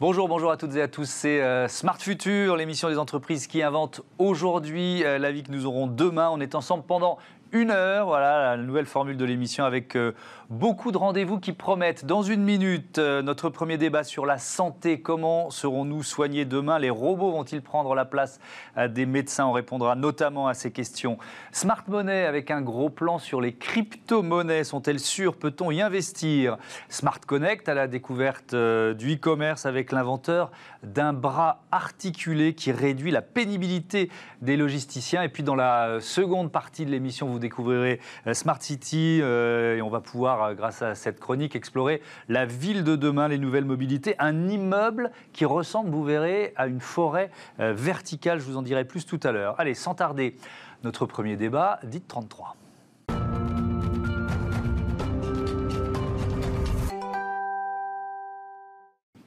[0.00, 1.08] Bonjour, bonjour à toutes et à tous.
[1.08, 5.66] C'est euh, Smart Future, l'émission des entreprises qui inventent aujourd'hui euh, la vie que nous
[5.66, 6.30] aurons demain.
[6.30, 7.18] On est ensemble pendant
[7.52, 8.06] une heure.
[8.06, 10.12] Voilà la nouvelle formule de l'émission avec euh,
[10.50, 12.04] beaucoup de rendez-vous qui promettent.
[12.04, 15.00] Dans une minute, euh, notre premier débat sur la santé.
[15.00, 16.78] Comment serons-nous soignés demain?
[16.78, 18.40] Les robots vont-ils prendre la place
[18.76, 19.46] euh, des médecins?
[19.46, 21.18] On répondra notamment à ces questions.
[21.52, 24.64] Smart Money avec un gros plan sur les crypto-monnaies.
[24.64, 25.36] Sont-elles sûres?
[25.36, 26.58] Peut-on y investir?
[26.88, 30.50] Smart Connect à la découverte du e-commerce avec l'inventeur
[30.82, 34.10] d'un bras articulé qui réduit la pénibilité
[34.42, 35.22] des logisticiens.
[35.22, 39.82] Et puis dans la seconde partie de l'émission, vous découvrirez euh, Smart City euh, et
[39.82, 43.64] on va pouvoir, euh, grâce à cette chronique, explorer la ville de demain, les nouvelles
[43.64, 48.40] mobilités, un immeuble qui ressemble, vous verrez, à une forêt verticale.
[48.40, 49.54] Je vous en dirai plus tout à l'heure.
[49.58, 50.36] Allez, sans tarder,
[50.84, 52.56] notre premier débat, dites 33.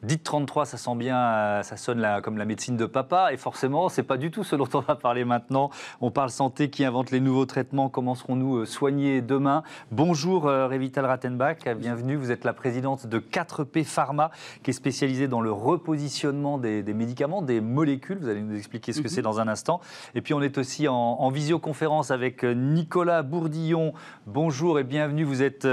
[0.03, 3.88] Dites 33, ça sent bien, euh, ça sonne comme la médecine de papa, et forcément,
[3.88, 5.69] c'est pas du tout ce dont on va parler maintenant.
[6.02, 9.61] On parle santé, qui invente les nouveaux traitements, comment serons-nous euh, soignés demain?
[9.91, 12.16] Bonjour euh, Revital Rattenbach, bienvenue.
[12.16, 14.31] Vous êtes la présidente de 4P Pharma,
[14.63, 18.17] qui est spécialisée dans le repositionnement des, médicaments, des molécules.
[18.17, 19.13] Vous allez nous expliquer ce que mhm.
[19.13, 19.81] c'est dans un instant.
[20.16, 23.94] Et puis on est aussi en, visioconférence avec Nicolas Bourdillon.
[24.25, 25.23] Bonjour et bienvenue.
[25.23, 25.67] Vous êtes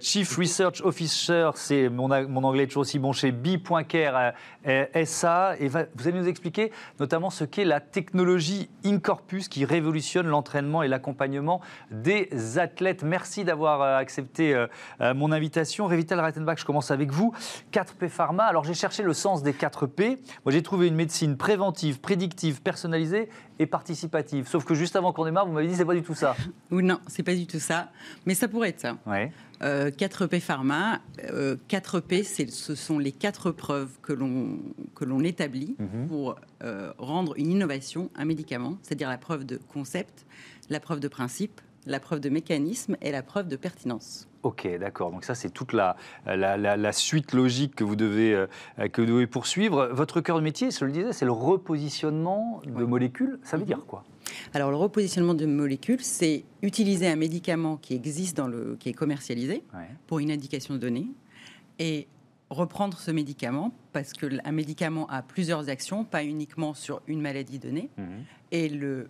[0.00, 1.50] Chief Research Officer.
[1.56, 4.34] C'est mon, mon anglais est toujours aussi bon chez bi.care
[4.66, 5.56] euh, SA.
[5.58, 10.88] Et vous allez nous expliquer notamment ce qu'est la technologie Incorpus qui révolutionne l'entraînement et
[10.88, 13.02] l'accompagnement des athlètes.
[13.02, 14.66] Merci d'avoir euh, accepté euh,
[15.14, 15.86] mon invitation.
[15.86, 17.32] Revital Reitenbach, je commence avec vous.
[17.72, 18.44] 4P Pharma.
[18.44, 20.18] Alors j'ai cherché le sens des 4P.
[20.44, 24.48] Moi j'ai trouvé une médecine préventive, prédictive, personnalisée et participative.
[24.48, 26.36] Sauf que juste avant qu'on démarre, vous m'avez dit c'est pas du tout ça.
[26.70, 27.88] Ou non, c'est pas du tout ça.
[28.26, 28.96] Mais ça pourrait être ça.
[29.06, 29.32] Ouais.
[29.60, 31.00] 4P euh, Pharma,
[31.68, 36.06] 4P, euh, ce sont les quatre preuves que l'on établit mhm.
[36.08, 40.24] pour euh, rendre une innovation un médicament, c'est-à-dire la preuve de concept,
[40.70, 44.29] la preuve de principe, la preuve de mécanisme et la preuve de pertinence.
[44.42, 45.10] Ok, d'accord.
[45.10, 45.96] Donc ça, c'est toute la,
[46.26, 48.46] la, suite logique que vous, devez,
[48.92, 49.90] que vous devez poursuivre.
[49.92, 53.38] Votre cœur de métier, je le disais, c'est le repositionnement de molécules.
[53.42, 53.66] Ça veut mhm.
[53.66, 54.04] dire quoi?
[54.54, 58.94] Alors, le repositionnement de molécules, c'est utiliser un médicament qui existe dans le, qui est
[58.94, 59.62] commercialisé
[60.06, 61.08] pour une indication donnée
[61.78, 62.06] et
[62.50, 67.90] reprendre ce médicament parce qu'un médicament a plusieurs actions, pas uniquement sur une maladie donnée,
[67.96, 68.24] mhm.
[68.52, 69.08] et le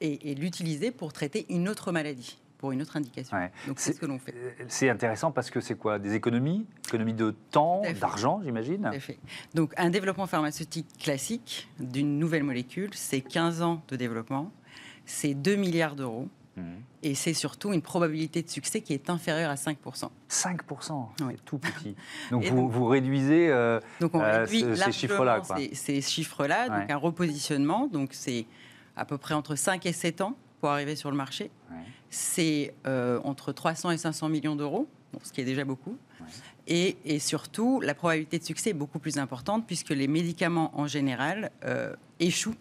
[0.00, 3.36] et, l'utiliser pour traiter une autre maladie pour une autre indication.
[3.66, 4.32] Donc c'est ce que l'on fait.
[4.34, 5.98] Euh, c'est intéressant parce que c'est quoi?
[5.98, 6.64] Des économies?
[6.88, 8.90] Économies de temps, d'argent, j'imagine?
[9.52, 14.50] Donc un développement pharmaceutique classique d'une nouvelle molécule, c'est 15 ans de développement,
[15.04, 16.26] c'est 2 milliards d'euros.
[16.56, 16.62] Mmh.
[17.02, 19.76] Et c'est surtout une probabilité de succès qui est inférieure à 5%.
[20.30, 21.94] 5% C'est tout petit.
[22.30, 25.42] Donc, vous, vous, réduisez euh, donc on euh, ces chiffres-là.
[25.74, 28.46] Ces, chiffres-là, donc un repositionnement, donc c'est
[28.96, 31.50] à peu près entre 5 et 7 ans pour arriver sur le marché.
[32.08, 34.88] C'est euh, entre 300 et 500 millions d'euros,
[35.22, 35.98] ce qui est déjà beaucoup.
[36.66, 41.50] Et, surtout, la probabilité de succès est beaucoup plus importante puisque les médicaments en général
[41.66, 42.56] euh, échouent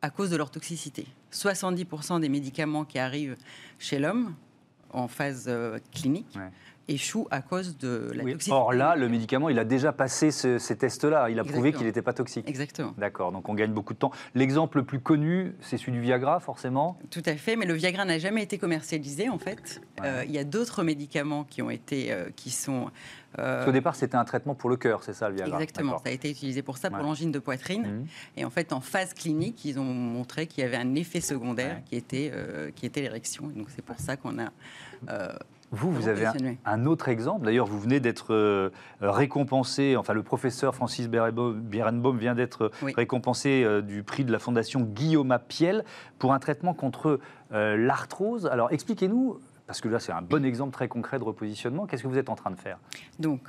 [0.00, 1.06] à cause de leur toxicité.
[1.34, 3.36] 70% des médicaments qui arrivent
[3.78, 4.34] chez l'homme
[4.88, 6.38] en phase euh, clinique
[6.88, 8.52] échoue à cause de la toxicité.
[8.52, 11.30] Or là, le médicament, il a déjà passé ces tests-là.
[11.30, 12.48] Il a prouvé qu'il n'était pas toxique.
[12.48, 12.94] Exactement.
[12.98, 14.10] D'accord, donc on gagne beaucoup de temps.
[14.34, 18.04] L'exemple le plus connu, c'est celui du Viagra, forcément Tout à fait, mais le Viagra
[18.04, 19.80] n'a jamais été commercialisé, en fait.
[20.02, 22.90] Euh, il y a d'autres médicaments qui ont été, euh, qui sont...
[23.38, 23.66] Euh...
[23.66, 26.12] Au départ, c'était un traitement pour le cœur, c'est ça, le Viagra Exactement, ça a
[26.12, 27.82] été utilisé pour ça, pour l'angine de poitrine.
[27.82, 28.06] Mhm.
[28.36, 31.82] Et en fait, en phase clinique, ils ont montré qu'il y avait un effet secondaire
[31.84, 33.48] qui était, euh, qui était l'érection.
[33.48, 34.50] Donc c'est pour ça qu'on a
[35.74, 36.26] vous, vous avez
[36.64, 37.44] un, autre exemple.
[37.44, 38.70] D'ailleurs, vous venez d'être euh,
[39.00, 44.80] récompensé, enfin le professeur Francis Berenbaum vient d'être récompensé euh, du prix de la fondation
[44.80, 45.84] Guillaume Appiel
[46.18, 47.18] pour un traitement contre
[47.52, 48.46] euh, l'arthrose.
[48.46, 52.08] Alors expliquez-nous, parce que là c'est un bon exemple très concret de repositionnement, qu'est-ce que
[52.08, 52.78] vous êtes en train de faire?
[53.18, 53.40] Donc,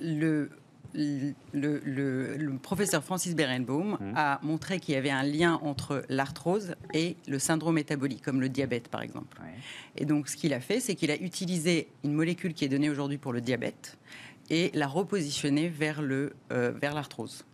[0.00, 0.50] le,
[0.94, 4.12] le, professeur Francis Berenbaum mmh.
[4.16, 8.48] a montré qu'il y avait un lien entre l'arthrose et le syndrome métabolique, comme le
[8.48, 9.38] diabète par exemple.
[9.96, 12.90] Et donc ce qu'il a fait, c'est qu'il a utilisé une molécule qui est donnée
[12.90, 13.98] aujourd'hui pour le diabète
[14.50, 17.44] et l'a repositionnée vers le euh, vers l'arthrose.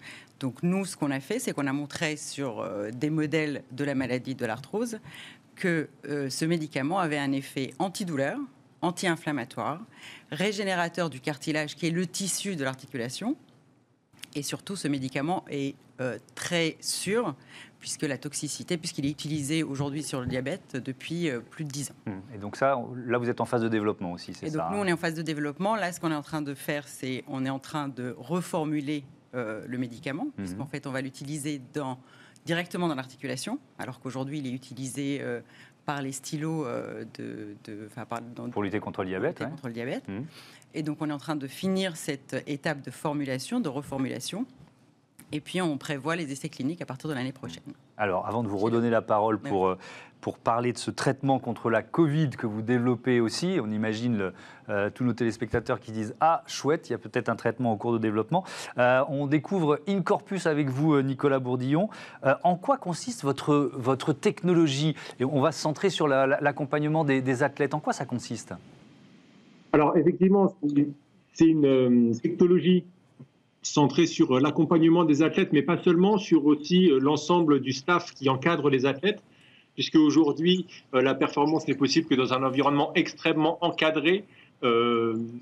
[0.41, 3.85] Donc nous, ce qu'on a fait, c'est qu'on a montré sur euh, des modèles de
[3.85, 4.99] la maladie de l'arthrose
[5.57, 8.39] que euh, ce médicament avait un effet antidouleur,
[8.83, 9.81] anti-inflammatoire,
[10.35, 13.37] régénérateur du cartilage qui est le tissu de l'articulation.
[14.35, 17.35] Et surtout, ce médicament est euh, très sûr,
[17.79, 21.91] puisque la toxicité, puisqu'il est utilisé aujourd'hui sur le diabète depuis euh, plus de 10
[21.91, 21.95] ans.
[22.07, 22.21] Hum.
[22.35, 22.77] Et donc ça,
[23.07, 24.93] là, vous êtes en phase de développement aussi, c'est ça Et donc nous, on est
[24.93, 25.77] en phase de développement.
[25.77, 29.05] Là, ce qu'on est en train de faire, c'est on est en train de reformuler
[29.33, 30.69] le médicament, puisqu'en mhm.
[30.69, 31.99] fait, on va l'utiliser dans,
[32.47, 35.21] directement dans l'articulation, alors qu'aujourd'hui, il est utilisé
[35.87, 36.67] par les stylos
[37.19, 37.57] de,
[38.53, 39.39] pour lutter contre le diabète.
[39.39, 40.09] Contre le diabète.
[40.09, 40.27] Mhm.
[40.75, 44.47] Et donc, on est en train de finir cette étape de formulation, de reformulation.
[45.35, 47.65] Et puis, on prévoit les essais cliniques à partir de l'année prochaine.
[47.97, 49.77] Alors, avant de vous redonner la parole pour, euh,
[50.21, 54.31] pour parler de ce traitement contre la Covid que vous développez aussi, on imagine
[54.69, 57.77] euh, tous nos téléspectateurs qui disent Ah, chouette, il y a peut-être un traitement en
[57.77, 58.45] cours de développement.
[58.79, 61.89] Euh, on découvre Incorpus avec vous, Nicolas Bourdillon.
[62.45, 64.95] en quoi consiste votre, votre technologie?
[65.19, 67.75] Et on va se centrer sur l'accompagnement des, des athlètes.
[67.75, 68.55] En quoi ça consiste?
[69.73, 70.55] Alors effectivement,
[71.33, 72.85] c'est une technologie
[73.67, 78.13] centrée sur euh, l'accompagnement des athlètes, mais pas seulement, sur aussi euh, l'ensemble du staff
[78.13, 79.23] qui encadre les athlètes,
[79.75, 84.25] puisque aujourd'hui, la performance n'est possible que dans un environnement extrêmement encadré,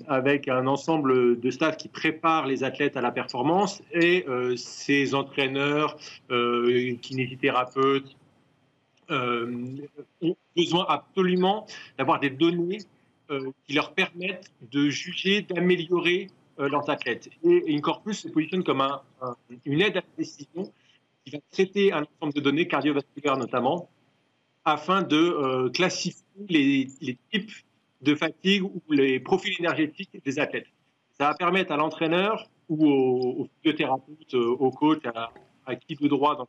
[0.07, 4.25] avec un ensemble de staff qui prépare les athlètes à la performance et
[4.55, 5.97] ces entraîneurs,
[6.29, 8.17] kinésithérapeutes,
[9.11, 11.67] ont besoin absolument
[11.99, 12.79] d'avoir des données
[13.31, 17.29] euh, qui leur permettent de juger, d'améliorer euh, leurs athlètes.
[17.43, 19.01] Et Incorpus se positionne comme un,
[19.65, 20.71] une aide à la décision
[21.23, 23.89] qui va traiter un ensemble de données cardiovasculaires notamment,
[24.65, 26.87] afin de euh, classifier les,
[27.31, 27.51] types
[28.01, 30.67] de fatigue ou les profils énergétiques des athlètes.
[31.17, 35.01] Ça va permettre à l'entraîneur ou au, physiothérapeute, au coach,
[35.65, 36.47] à, qui de droit dans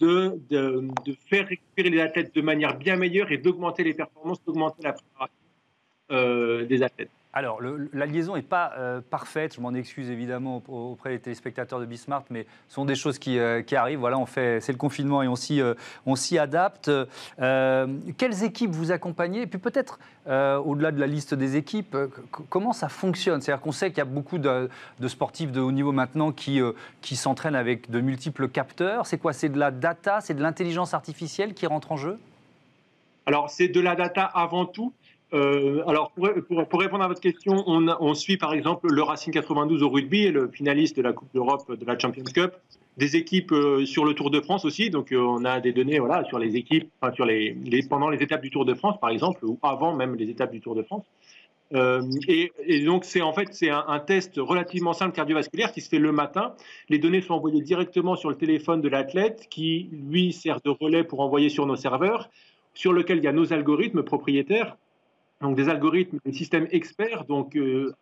[0.00, 4.42] de, de, de, faire récupérer les athlètes de manière bien meilleure et d'augmenter les performances,
[4.44, 5.44] d'augmenter la préparation.
[6.10, 7.10] Euh, des athlètes.
[7.36, 7.58] Alors,
[7.92, 9.56] la liaison n'est pas euh, parfaite.
[9.56, 13.40] Je m'en excuse évidemment auprès des téléspectateurs de Bismart, mais ce sont des choses qui,
[13.40, 13.98] euh, arrivent.
[13.98, 15.60] Voilà, on fait, c'est le confinement et on s'y,
[16.06, 16.88] on s'y adapte.
[17.36, 19.42] quelles équipes vous accompagnez?
[19.42, 21.96] Et puis peut-être, au-delà de la liste des équipes,
[22.30, 23.40] comment ça fonctionne?
[23.40, 24.70] C'est-à-dire qu'on sait qu'il y a beaucoup de,
[25.08, 26.60] sportifs de haut niveau maintenant qui,
[27.00, 29.06] qui s'entraînent avec de multiples capteurs.
[29.06, 29.32] C'est quoi?
[29.32, 30.20] C'est de la data?
[30.20, 32.20] C'est de l'intelligence artificielle qui rentre en jeu?
[33.26, 34.92] Alors, c'est de la data avant tout.
[35.34, 39.88] Euh, alors, pour, répondre à votre question, on, suit par exemple le Racing 92 au
[39.88, 42.52] rugby, le finaliste de la Coupe d'Europe de la Champions Cup,
[42.98, 44.90] des équipes euh, sur le Tour de France aussi.
[44.90, 48.64] Donc, euh, on a des données voilà, sur les équipes, pendant les étapes du Tour
[48.64, 51.04] de France, par exemple, ou avant même les étapes du Tour de France.
[52.28, 55.88] Et, et, donc, c'est en fait c'est un, un, test relativement simple cardiovasculaire qui se
[55.88, 56.54] fait le matin.
[56.88, 61.02] Les données sont envoyées directement sur le téléphone de l'athlète, qui lui sert de relais
[61.02, 62.30] pour envoyer sur nos serveurs,
[62.74, 64.76] sur lequel il y a nos algorithmes propriétaires
[65.44, 67.94] donc des algorithmes, des systèmes experts, donc euh,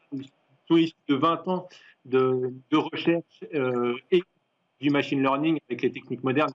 [0.68, 1.68] sont issus de 20 ans
[2.04, 4.22] de, recherche euh, et
[4.80, 6.52] du machine learning avec les techniques modernes.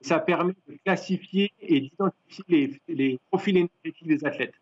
[0.00, 4.54] Ça permet de classifier et d'identifier les, profils énergétiques des athlètes,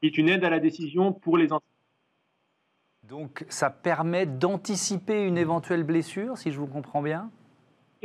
[0.00, 1.62] qui est une aide à la décision pour les entraîneurs.
[3.04, 7.30] Donc ça permet d'anticiper une éventuelle blessure, si je vous comprends bien?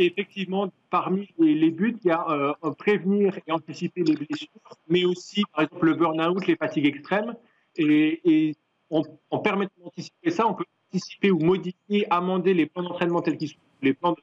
[0.06, 4.50] Effectivement, parmi les, buts, il y a euh, prévenir et anticiper les blessures,
[4.88, 7.36] mais aussi, par exemple, le burn-out, les fatigues extrêmes.
[7.78, 8.56] Et,
[8.90, 9.04] en,
[9.40, 13.58] permettant d'anticiper ça, on peut anticiper ou modifier, amender les plans d'entraînement tels qu'ils sont,
[13.82, 14.16] les plans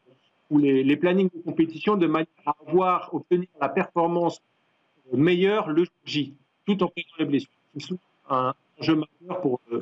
[0.51, 4.41] ou les, plannings de compétition, de manière à avoir, obtenir la performance
[5.13, 6.35] meilleure le J,
[6.67, 7.51] tout en prévenant les blessures.
[7.79, 7.95] C'est
[8.29, 9.81] un jeu majeur pour euh,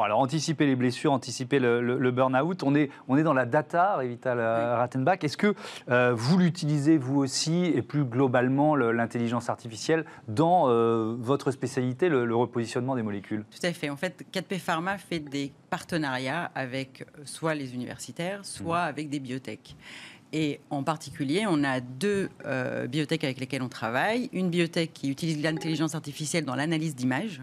[0.00, 4.40] alors anticiper les blessures, anticiper le, burn-out, on est, on est dans la data, Revital
[4.40, 5.22] Rattenbach.
[5.22, 5.54] Est-ce que
[5.90, 12.34] euh, vous l'utilisez vous aussi, et plus globalement l'intelligence artificielle, dans euh, votre spécialité, le,
[12.34, 13.44] repositionnement des molécules?
[13.50, 13.90] Tout à fait.
[13.90, 18.88] En fait, 4P Pharma fait des partenariats avec euh, soit les universitaires, soit mmh.
[18.88, 19.76] avec des biotech.
[20.34, 22.30] Et en particulier, on a deux
[22.88, 24.30] biotech avec lesquelles on travaille.
[24.32, 27.42] Une biotech qui utilise l'intelligence artificielle dans l'analyse d'images.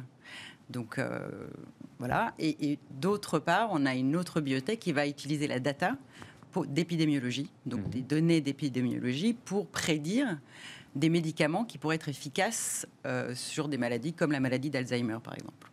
[0.70, 1.00] Donc
[2.00, 2.34] voilà.
[2.40, 5.96] Et, d'autre part, on a une autre biotech qui va utiliser la data
[6.68, 7.90] d'épidémiologie, donc mhm.
[7.90, 10.40] des données d'épidémiologie, pour prédire
[10.96, 15.36] des médicaments qui pourraient être efficaces euh, sur des maladies comme la maladie d'Alzheimer, par
[15.36, 15.70] exemple.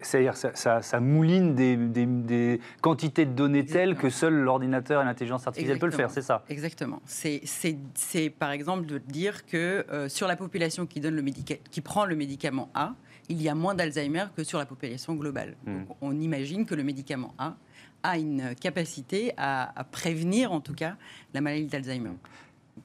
[0.00, 5.78] C'est-à-dire ça, ça, mouline des, quantités de données telles que seul l'ordinateur et l'intelligence artificielle
[5.78, 6.42] peuvent le faire, c'est ça?
[6.48, 7.02] Exactement.
[7.04, 12.06] C'est par exemple de dire que euh, sur la population qui, donne le qui prend
[12.06, 12.94] le médicament A,
[13.28, 15.56] il y a moins d'Alzheimer que sur la population globale.
[15.66, 15.84] Hmm.
[16.00, 17.56] on imagine que le médicament A
[18.02, 20.96] a une capacité à, à prévenir en tout cas
[21.32, 22.12] la maladie d'Alzheimer.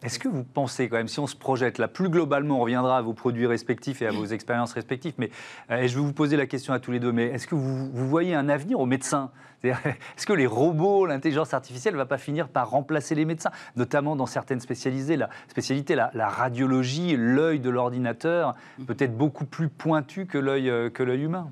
[0.04, 3.00] Est-ce que vous pensez quand même, si on se projette là, plus globalement, on reviendra
[3.00, 5.30] à vos produits respectifs et à vos expériences respectives, mais
[5.72, 7.90] euh, je vais vous poser la question à tous les deux, mais est-ce que vous,
[8.08, 9.32] voyez un avenir aux médecins?
[9.64, 14.16] Est-ce que les robots, l'intelligence artificielle ne va pas finir par remplacer les médecins, notamment
[14.16, 18.56] dans certaines spécialités, la, spécialité, la, radiologie, l'œil de l'ordinateur,
[18.88, 21.52] peut être beaucoup plus pointu que l'œil euh, humain?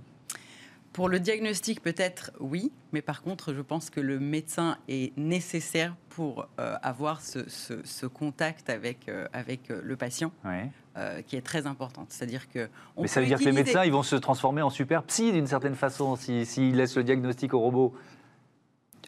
[0.94, 5.96] Pour le diagnostic, peut-être oui, mais par contre, je pense que le médecin est nécessaire
[6.10, 10.32] pour euh, avoir ce, contact avec, euh, avec le patient,
[11.27, 12.06] qui est très important.
[12.10, 12.70] C'est-à-dire que.
[13.00, 15.48] mais ça veut dire que les médecins, ils vont se transformer en super psy d'une
[15.48, 17.94] certaine façon, s'ils si, laissent le diagnostic au robot.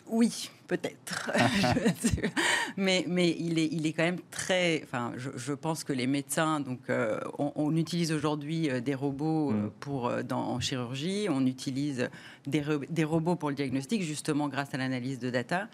[0.09, 1.31] Oui, peut-être.
[2.77, 4.81] mais, mais il, est, il est quand même très.
[4.83, 9.53] Enfin, je, pense que les médecins, donc, euh, on, utilise aujourd'hui euh, des robots euh,
[9.53, 9.71] mm.
[9.79, 12.09] pour, dans, en chirurgie, on utilise
[12.47, 15.67] des, des, robots pour le diagnostic, justement grâce à l'analyse de data.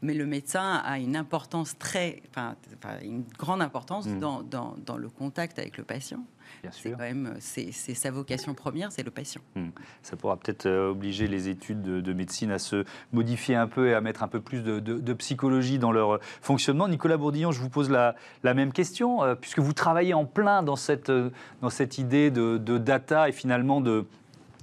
[0.00, 2.22] Mais le médecin a une importance très.
[2.30, 2.56] Enfin,
[3.02, 4.18] une grande importance mm.
[4.18, 6.24] dans, dans, dans le contact avec le patient.
[6.70, 9.40] C'est quand même c'est sa vocation première, c'est le patient.
[9.56, 9.70] Hmm.
[10.02, 13.94] Ça pourra peut-être euh, obliger les études de, médecine à se modifier un peu et
[13.94, 16.88] à mettre un peu plus de, psychologie dans leur fonctionnement.
[16.88, 18.14] Nicolas Bourdillon, je vous pose la,
[18.44, 22.58] même question, euh, puisque vous travaillez en plein dans cette, euh, dans cette idée de,
[22.78, 24.06] data et finalement de,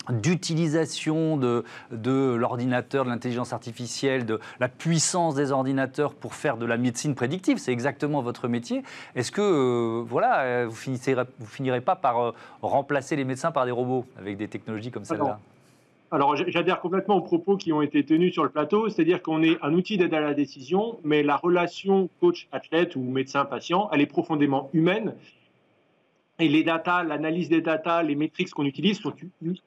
[0.10, 6.78] d'utilisation de, l'ordinateur, de l'intelligence artificielle, de la puissance des ordinateurs pour faire de la
[6.78, 7.58] médecine prédictive.
[7.58, 8.84] C'est exactement votre métier.
[9.16, 13.66] Est-ce que euh, voilà, vous, ne vous finirez pas par euh, remplacer les médecins par
[13.66, 15.40] des robots avec des technologies comme celle-là?
[16.12, 19.58] Alors, j'adhère complètement aux propos qui ont été tenus sur le plateau, c'est-à-dire qu'on est
[19.62, 24.72] un outil d'aide à la décision, mais la relation coach-athlète ou médecin-patient, elle est profondément
[24.74, 25.14] humaine
[26.40, 29.14] et les data, l'analyse des data, les métriques qu'on utilise sont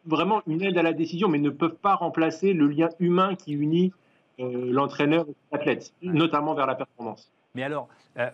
[0.07, 3.52] vraiment une aide à la décision, mais ne peuvent pas remplacer le lien humain qui
[3.52, 3.93] unit
[4.41, 7.31] euh, l'entraîneur et l'athlète, notamment vers la performance.
[7.55, 7.88] Mais alors,
[8.19, 8.31] euh,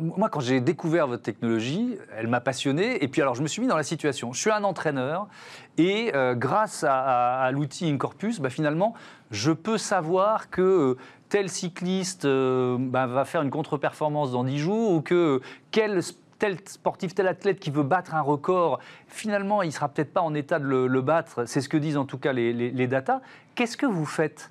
[0.00, 3.04] moi, quand j'ai découvert votre technologie, elle m'a passionné.
[3.04, 4.32] Et puis, alors, je me suis mis dans la situation.
[4.32, 5.28] Je suis un entraîneur
[5.76, 8.94] et euh, grâce à, l'outil Incorpus, bah, finalement,
[9.30, 10.96] je peux savoir que
[11.28, 16.00] tel cycliste bah, va faire une contre-performance dans 10 jours ou que quel
[16.42, 20.22] tel sportif, tel athlète qui veut battre un record, finalement, il ne sera peut-être pas
[20.22, 21.44] en état de le, battre.
[21.46, 23.20] C'est ce que disent en tout cas les, datas.
[23.54, 24.50] Qu'est-ce que vous faites?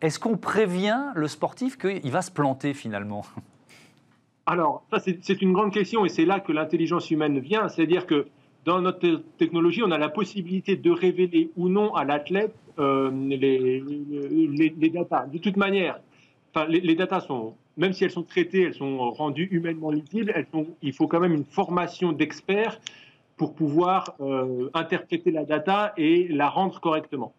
[0.00, 3.24] Est-ce qu'on prévient le sportif qu'il va se planter finalement?
[4.46, 7.68] Alors, ça, c'est une grande question et c'est là que l'intelligence humaine vient.
[7.68, 8.26] C'est-à-dire que
[8.64, 13.38] dans notre technologie, on a la possibilité de révéler ou non à l'athlète euh, les,
[13.38, 15.26] les, les, datas.
[15.26, 16.00] De toute manière,
[16.68, 20.46] les, les datas sont même si elles sont traitées, elles sont rendues humainement lisibles, elles
[20.52, 22.78] sont, il faut quand même une formation d'experts
[23.36, 27.32] pour pouvoir euh, interpréter la data et la rendre correctement.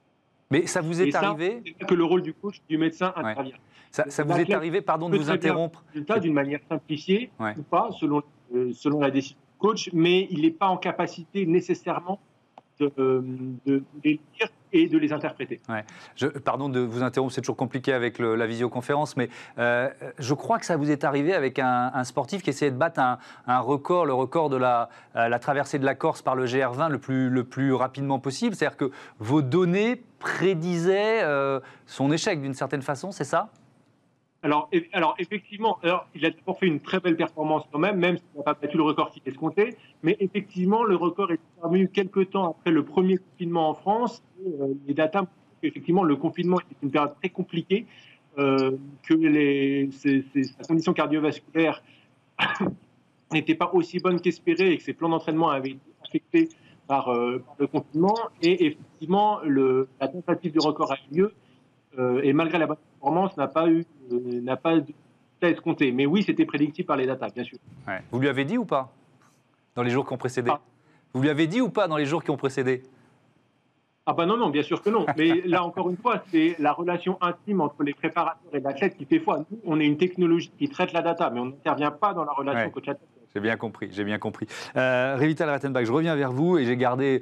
[0.50, 3.58] Mais ça vous est arrivé C'est que le rôle du coach, du médecin intervient.
[3.92, 5.84] Ça, vous est arrivé, pardon de vous interrompre
[6.22, 8.24] D'une manière simplifiée ou pas, selon,
[8.56, 12.20] euh, selon la décision du coach, mais il n'est pas en capacité nécessairement
[12.80, 15.60] de, les lire et de les interpréter.
[16.46, 20.66] Pardon de vous interrompre, c'est toujours compliqué avec la visioconférence, mais euh, je crois que
[20.66, 23.02] ça vous est arrivé avec un, sportif qui essayait de battre
[23.48, 26.90] un, record, le record de la, euh, la, traversée de la Corse par le GR20
[26.90, 28.56] le plus, le plus rapidement possible.
[28.56, 33.50] C'est-à-dire que vos données prédisaient euh, son échec d'une certaine façon, c'est ça?
[34.42, 35.80] Alors, alors, effectivement,
[36.16, 38.78] il a d'abord fait une très belle performance quand même, même s'il n'a pas battu
[38.78, 39.76] le record qui est escompté.
[40.02, 44.24] Mais effectivement, le record est revenu quelques temps après le premier confinement en France.
[44.48, 45.26] Euh, les datas
[45.64, 47.86] effectivement, le confinement était une période très compliquée,
[48.38, 48.72] euh,
[49.04, 51.84] que les, ses, sa condition cardiovasculaire
[53.32, 56.50] n'était pas aussi bonne qu'espéré et que ses plans d'entraînement avaient été affectés
[56.88, 58.16] par, euh, le confinement.
[58.42, 61.34] Et effectivement, la tentative du record a eu lieu.
[61.98, 64.76] Euh, et malgré la bonne performance, n'a pas eu, euh, n'a pas
[65.42, 65.92] escompté.
[65.92, 67.58] Mais oui, c'était prédictif par les datas, bien sûr.
[68.12, 68.92] Vous lui avez dit ou pas
[69.76, 70.60] dans les jours qui ont précédé ah.
[71.14, 72.84] Vous lui avez dit ou pas dans les jours qui ont précédé?
[74.06, 75.06] Ah ben non, non, bien sûr que non.
[75.18, 79.06] Mais là, encore une fois, c'est la relation intime entre les préparateurs et l'athlète qui
[79.06, 79.46] fait foi.
[79.52, 82.32] Nous, on est une technologie qui traite la data, mais on n'intervient pas dans la
[82.32, 83.08] relation coach-athlète.
[83.34, 84.48] J'ai bien compris, j'ai bien compris.
[84.76, 87.22] Euh, Revital Rattenbach, je reviens vers vous et j'ai gardé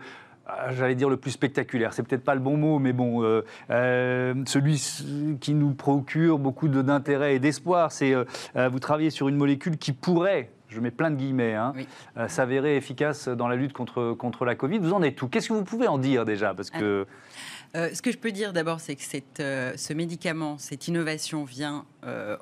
[0.72, 4.34] j'allais dire le plus spectaculaire, c'est peut-être pas le bon mot, mais bon, euh, euh,
[4.46, 8.26] celui qui nous procure beaucoup d'intérêt et d'espoir, c'est euh,
[8.70, 11.74] vous travaillez sur une molécule qui pourrait, je mets plein de guillemets, hein,
[12.28, 14.80] s'avérer efficace dans la lutte contre, contre la Covid.
[14.80, 15.28] Vous en êtes tout.
[15.28, 16.54] Qu'est-ce que vous pouvez en dire déjà?
[16.54, 17.06] Parce que
[17.74, 21.86] ce que je peux dire d'abord, c'est que cette, ce médicament, cette innovation vient,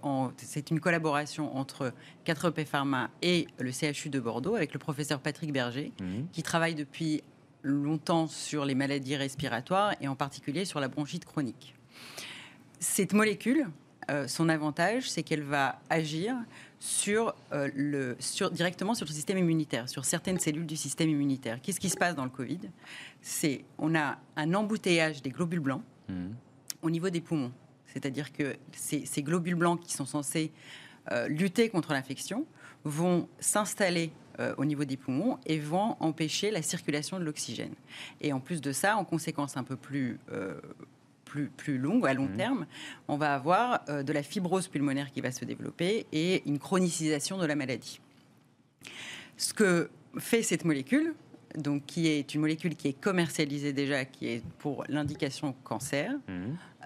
[0.02, 1.94] en, c'est une collaboration entre
[2.26, 6.06] 4EP Pharma et le CHU de Bordeaux avec le professeur Patrick Berger, mmh.
[6.32, 7.22] qui travaille depuis
[7.66, 11.76] longtemps sur les maladies respiratoires et en particulier sur la bronchite chronique.
[12.80, 13.68] Cette molécule,
[14.12, 16.36] euh, son avantage, c'est qu'elle va agir
[16.80, 21.60] sur, euh, le, sur, directement sur le système immunitaire, sur certaines cellules du système immunitaire.
[21.62, 22.60] Qu'est-ce qui se passe dans le Covid?
[23.22, 26.28] C'est on a un embouteillage des globules blancs mmh.
[26.84, 27.52] au niveau des poumons.
[27.88, 30.52] C'est-à-dire que ces, ces, globules blancs qui sont censés
[31.12, 32.46] euh, lutter contre l'infection
[32.84, 34.12] vont s'installer
[34.58, 37.74] au niveau des poumons et vont empêcher la circulation de l'oxygène.
[38.22, 40.20] Et en plus de ça, en conséquence un peu plus
[41.26, 42.38] plus, plus longue, à long mmh.
[42.38, 42.66] terme,
[43.08, 47.46] on va avoir de la fibrose pulmonaire qui va se développer et une chronicisation de
[47.46, 48.00] la maladie.
[49.38, 51.14] Ce que fait cette molécule,
[51.58, 56.34] donc qui est une molécule qui est commercialisée déjà, qui est pour l'indication cancer, mmh.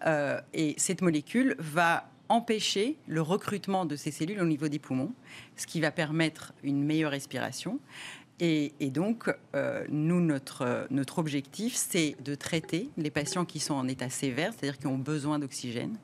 [0.06, 5.14] euh, et cette molécule va empêcher le recrutement de ces cellules au niveau des poumons,
[5.56, 7.80] ce qui va permettre une meilleure respiration.
[8.42, 13.86] Et, donc, euh, nous, notre, notre objectif, c'est de traiter les patients qui sont en
[13.86, 15.98] état sévère, c'est-à-dire qui ont besoin d'oxygène.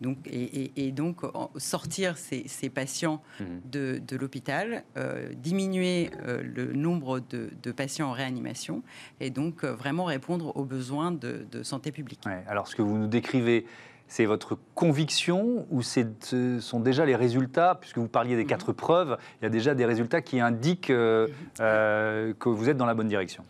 [0.00, 1.20] Donc, et, donc,
[1.58, 3.44] sortir ces, patients mmh.
[3.70, 8.82] de, de l'hôpital, euh, diminuer euh, le nombre de, patients en réanimation
[9.20, 12.20] et donc vraiment répondre aux besoins de, santé publique.
[12.46, 13.66] alors, ce que vous nous décrivez,
[14.12, 18.74] c'est votre conviction ou ce sont déjà les résultats, puisque vous parliez des quatre mhm.
[18.74, 21.34] preuves, il y a déjà des résultats qui indiquent euh, mhm.
[21.60, 23.42] euh, que vous êtes dans la bonne direction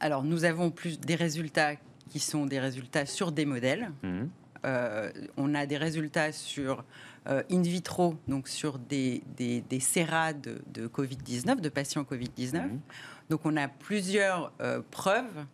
[0.00, 1.74] Alors nous avons plus des résultats
[2.08, 3.92] qui sont des résultats sur des modèles.
[4.02, 4.28] Mhm.
[4.66, 6.82] Euh, on a des résultats sur
[7.28, 12.70] in vitro, donc sur des, des, des de, de Covid-19, de patients Covid-19.
[13.30, 14.52] Donc on a plusieurs
[14.90, 15.44] preuves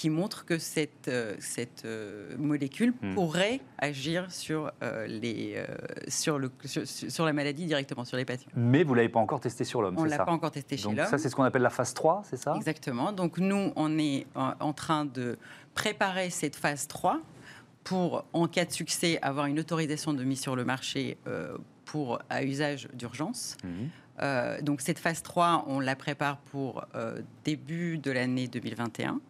[0.00, 3.12] qui montre que cette, euh, cette euh, molécule hmm.
[3.12, 5.62] pourrait agir sur, euh, les,
[6.08, 8.50] sur, le, sur, la maladie directement, sur les patients.
[8.56, 10.78] Mais vous ne l'avez pas encore testé sur l'homme, On ne l'a pas encore testé
[10.78, 11.06] chez l'homme.
[11.06, 13.12] Ça, c'est ce qu'on appelle la phase 3, c'est ça Exactement.
[13.12, 15.36] Donc nous, on est en, train de
[15.74, 17.20] préparer cette phase 3
[17.84, 21.18] pour, en cas de succès, avoir une autorisation de mise sur le marché
[21.84, 23.58] pour, à usage d'urgence.
[23.62, 24.62] Hmm.
[24.62, 26.86] donc cette phase 3, on la prépare pour
[27.44, 29.20] début de l'année 2021.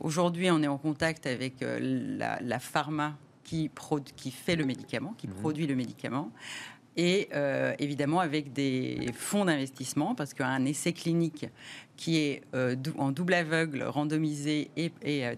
[0.00, 1.78] Aujourd'hui, on est en contact avec euh,
[2.40, 3.70] la, pharma qui,
[4.16, 5.34] qui, fait le médicament, qui mhm.
[5.34, 6.30] produit le médicament,
[6.96, 11.46] et euh, évidemment avec des fonds d'investissement, parce qu'un essai clinique
[11.96, 14.90] qui est euh, en double aveugle, randomisé et,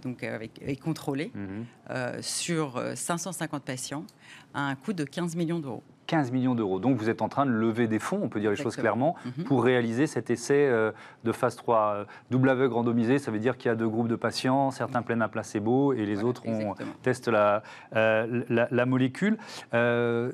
[0.03, 2.23] donc avec, et contrôlé mhm.
[2.23, 4.05] sur 550 patients,
[4.55, 5.83] a un coût de 15 millions d'euros.
[6.07, 6.79] 15 millions d'euros.
[6.79, 9.17] Donc vous êtes en train de lever des fonds, on peut dire les choses clairement,
[9.25, 9.45] mhm.
[9.45, 10.93] pour réaliser cet essai euh,
[11.25, 11.79] de phase 3.
[11.79, 15.03] Euh, double aveugle randomisé, ça veut dire qu'il y a deux groupes de patients, certains
[15.03, 17.63] prennent un placebo et les autres on testent la,
[17.95, 19.37] euh, la, molécule.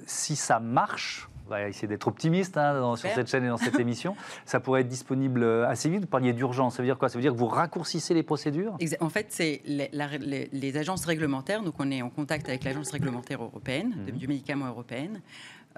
[0.07, 3.79] si ça marche, on va essayer d'être optimiste hein, sur cette chaîne et dans cette
[3.81, 4.17] émission.
[4.45, 6.03] Ça pourrait être disponible assez vite.
[6.03, 6.77] Vous parliez d'urgence.
[6.77, 7.09] Ça veut dire quoi?
[7.09, 8.77] Ça veut dire que vous raccourcissez les procédures?
[9.01, 11.63] En fait, c'est les, agences réglementaires.
[11.63, 14.17] Donc, on est en contact avec l'agence réglementaire européenne, mhm.
[14.17, 15.21] du médicament européenne.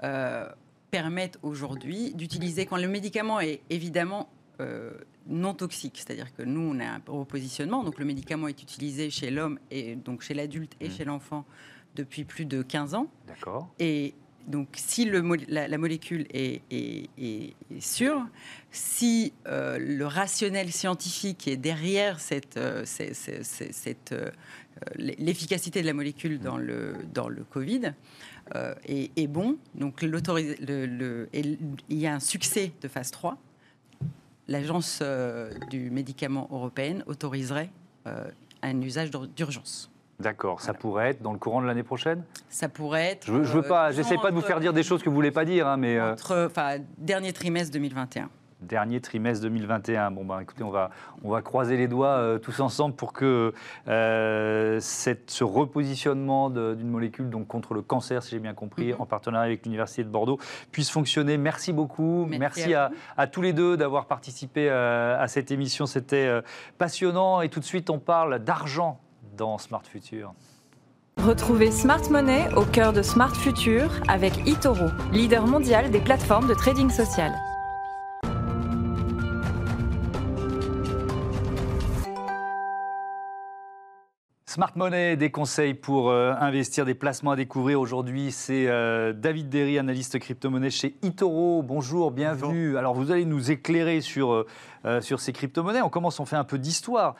[0.03, 0.49] Euh,
[0.91, 4.29] permettent aujourd'hui d'utiliser, quand le médicament est évidemment
[4.61, 4.93] euh,
[5.27, 9.29] non toxique, c'est-à-dire que nous, on a un repositionnement, donc le médicament est utilisé chez
[9.29, 10.91] l'homme, et donc chez l'adulte et mmh.
[10.91, 11.43] chez l'enfant
[11.95, 13.07] depuis plus de 15 ans.
[13.27, 13.67] D'accord.
[13.79, 14.13] Et
[14.47, 16.61] donc, si le, la, molécule est,
[17.79, 18.25] sûre,
[18.71, 24.15] si euh, le rationnel scientifique est derrière cette, cette,
[24.95, 27.93] l'efficacité de la molécule dans le, dans le Covid,
[28.55, 29.57] euh, est, bon.
[29.73, 30.19] Donc le,
[30.59, 33.37] le, il y a un succès de phase 3.
[34.47, 37.71] L'agence euh, du médicament européenne autoriserait
[38.05, 38.29] euh,
[38.61, 39.91] un usage d'urgence.
[40.19, 42.23] D'accord, ça pourrait être dans le courant de l'année prochaine?
[42.47, 43.25] Ça pourrait être.
[43.25, 45.31] Je, ne veux pas, j'essaie pas de vous faire dire des choses que vous voulez
[45.31, 45.99] pas dire, hein, mais.
[45.99, 48.29] Entre, enfin, dernier trimestre 2021
[48.61, 50.11] dernier trimestre 2021.
[50.11, 50.89] Bon, ben, écoutez, on va,
[51.23, 53.53] on va croiser les doigts euh, tous ensemble pour que
[53.87, 59.01] euh, cette, ce repositionnement d'une molécule donc, contre le cancer, si j'ai bien compris, mhm.
[59.01, 60.39] en partenariat avec l'Université de Bordeaux,
[60.71, 61.37] puisse fonctionner.
[61.37, 62.25] Merci beaucoup.
[62.25, 65.85] Merci, à, à, tous les deux d'avoir participé euh, à cette émission.
[65.85, 66.29] C'était
[66.77, 67.41] passionnant.
[67.41, 68.99] Et tout de suite, on parle d'argent
[69.37, 70.33] dans Smart Future.
[71.17, 76.53] Retrouvez Smart Money au cœur de Smart Future avec eToro, leader mondial des plateformes de
[76.53, 77.31] trading social.
[84.55, 87.81] Smart Money, des conseils pour euh, investir, des placements à découvrir.
[87.81, 91.61] Aujourd'hui, c'est euh, David Derry, analyste crypto-monnaie chez eToro.
[91.61, 92.77] Bonjour, bienvenue.
[92.77, 94.45] Alors, vous allez nous éclairer sur,
[94.85, 95.81] euh, sur ces crypto-monnaies.
[95.81, 97.17] On commence, on fait un peu d'histoire.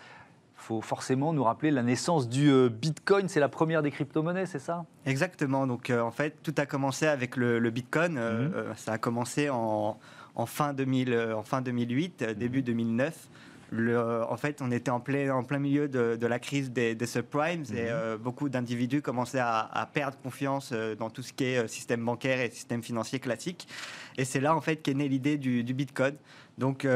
[0.58, 3.28] Il faut forcément nous rappeler la naissance du Bitcoin.
[3.28, 4.86] C'est la première des crypto-monnaies, c'est ça?
[5.06, 5.68] Exactement.
[5.68, 8.14] Donc, en fait, tout a commencé avec le, Bitcoin.
[8.14, 8.52] Mhm.
[8.78, 10.00] ça a commencé en,
[10.36, 13.28] en, fin, 2000, en fin 2008, début 2009
[13.74, 17.84] en fait, on était en plein, en plein milieu de, la crise des, subprimes et
[17.84, 17.90] mhm.
[17.90, 22.04] euh, beaucoup d'individus commençaient à, perdre confiance euh, dans tout ce qui est euh, système
[22.04, 23.68] bancaire et système financier classique.
[24.18, 26.16] Et c'est là, en fait, qu'est née l'idée du, du, Bitcoin.
[26.58, 26.88] Donc,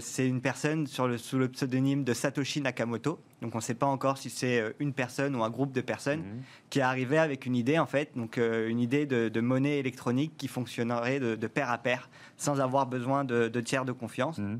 [0.00, 3.20] c'est une personne sur le, sous le pseudonyme de Satoshi Nakamoto.
[3.42, 6.22] Donc, on ne sait pas encore si c'est une personne ou un groupe de personnes
[6.22, 6.42] mhm.
[6.68, 10.48] qui est arrivé avec une idée, en fait, donc une idée de, monnaie électronique qui
[10.48, 14.38] fonctionnerait de, pair à pair, sans avoir besoin de, tiers de confiance.
[14.38, 14.58] Mhm.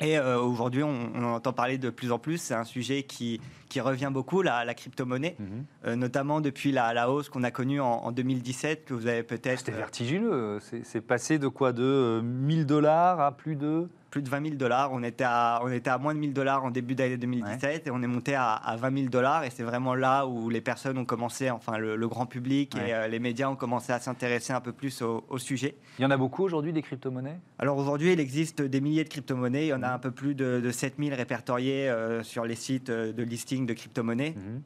[0.00, 2.38] Et euh, aujourd'hui, on, on, en entend parler de plus en plus.
[2.38, 5.64] C'est un sujet qui, qui revient beaucoup, la, la crypto-monnaie, Mhm.
[5.86, 9.22] euh, notamment depuis la, la hausse qu'on a connue en, en 2017, que vous avez
[9.22, 10.58] peut-être C'était euh, vertigineux.
[10.60, 13.88] C'est c'est passé de quoi De euh, 1000 dollars à plus de?
[14.08, 14.92] plus de 20 000 dollars.
[14.94, 17.90] On était à, on était à moins de 1000 dollars en début d'année 2017 et
[17.90, 19.44] on est monté à, à 20 000 dollars.
[19.44, 22.88] Et c'est vraiment là où les personnes ont commencé, enfin le, le grand public Ouais.
[22.90, 25.74] et euh, les médias ont commencé à s'intéresser un peu plus au, au sujet.
[25.98, 27.38] Il y en a beaucoup aujourd'hui des crypto-monnaies?
[27.58, 29.66] Alors aujourd'hui, il existe des milliers de crypto-monnaies.
[29.66, 32.88] Il y en a un peu plus de, de 7000 répertoriés euh, sur les sites
[32.90, 34.34] euh, de listing de crypto-monnaies.
[34.36, 34.62] Mhm.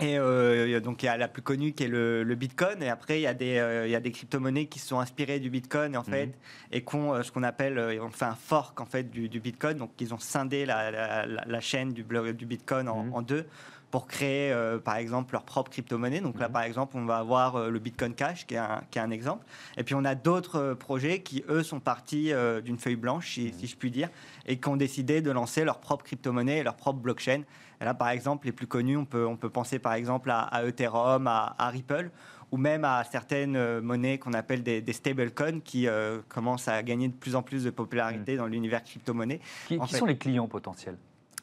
[0.00, 2.80] Et euh, donc il y a la plus connue qui est le, le Bitcoin.
[2.84, 5.40] Et après, il y a des, euh, il y a des crypto-monnaies qui sont inspirées
[5.40, 6.30] du Bitcoin en fait,
[6.70, 9.40] et qui ont euh, ce qu'on appelle, ont fait un fork en fait du, du
[9.40, 9.76] Bitcoin.
[9.78, 13.14] Donc ils ont scindé la, la- chaîne du, du Bitcoin en, Mhm.
[13.14, 13.44] en deux
[13.90, 16.20] pour créer euh, par exemple leur propre crypto-monnaie.
[16.20, 18.98] Donc là par exemple, on va avoir euh, le Bitcoin Cash qui est un, qui
[19.00, 19.46] est un exemple.
[19.78, 22.30] Et puis on a d'autres euh, projets qui eux sont partis
[22.64, 24.10] d'une feuille blanche, si, si je puis dire,
[24.46, 27.42] et qui ont décidé de lancer leur propre crypto-monnaie et leur propre blockchain.
[27.80, 30.40] Et là, par exemple, les plus connus, on peut, on peut penser par exemple à,
[30.40, 32.10] à Ethereum, à, à Ripple,
[32.50, 36.82] ou même à certaines euh, monnaies qu'on appelle des, des stablecoins qui euh, commencent à
[36.82, 39.40] gagner de plus en plus de popularité dans l'univers crypto-monnaie.
[39.68, 40.96] Qui, En qui fait- sont les clients potentiels?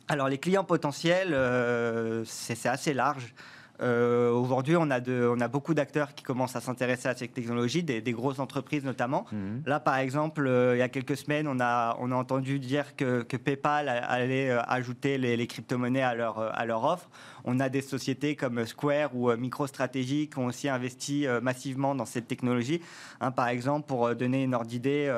[0.07, 3.33] Alors, les clients potentiels, euh, c'est assez large.
[3.81, 7.33] Euh, Aujourd'hui, on, a de- on a beaucoup d'acteurs qui commencent à s'intéresser à cette
[7.33, 9.25] technologie, des, des grosses entreprises notamment.
[9.31, 9.63] Mhm.
[9.65, 12.95] Là, par exemple, euh, il y a quelques semaines, on a, on a entendu dire
[12.95, 17.09] que, que PayPal allait euh, ajouter les, les crypto-monnaies à leur, à leur offre.
[17.43, 22.27] On a des sociétés comme Square ou MicroStrategy qui ont aussi investi massivement dans cette
[22.27, 22.81] technologie.
[23.21, 25.13] Hein, par exemple, pour donner une ordre d'idée,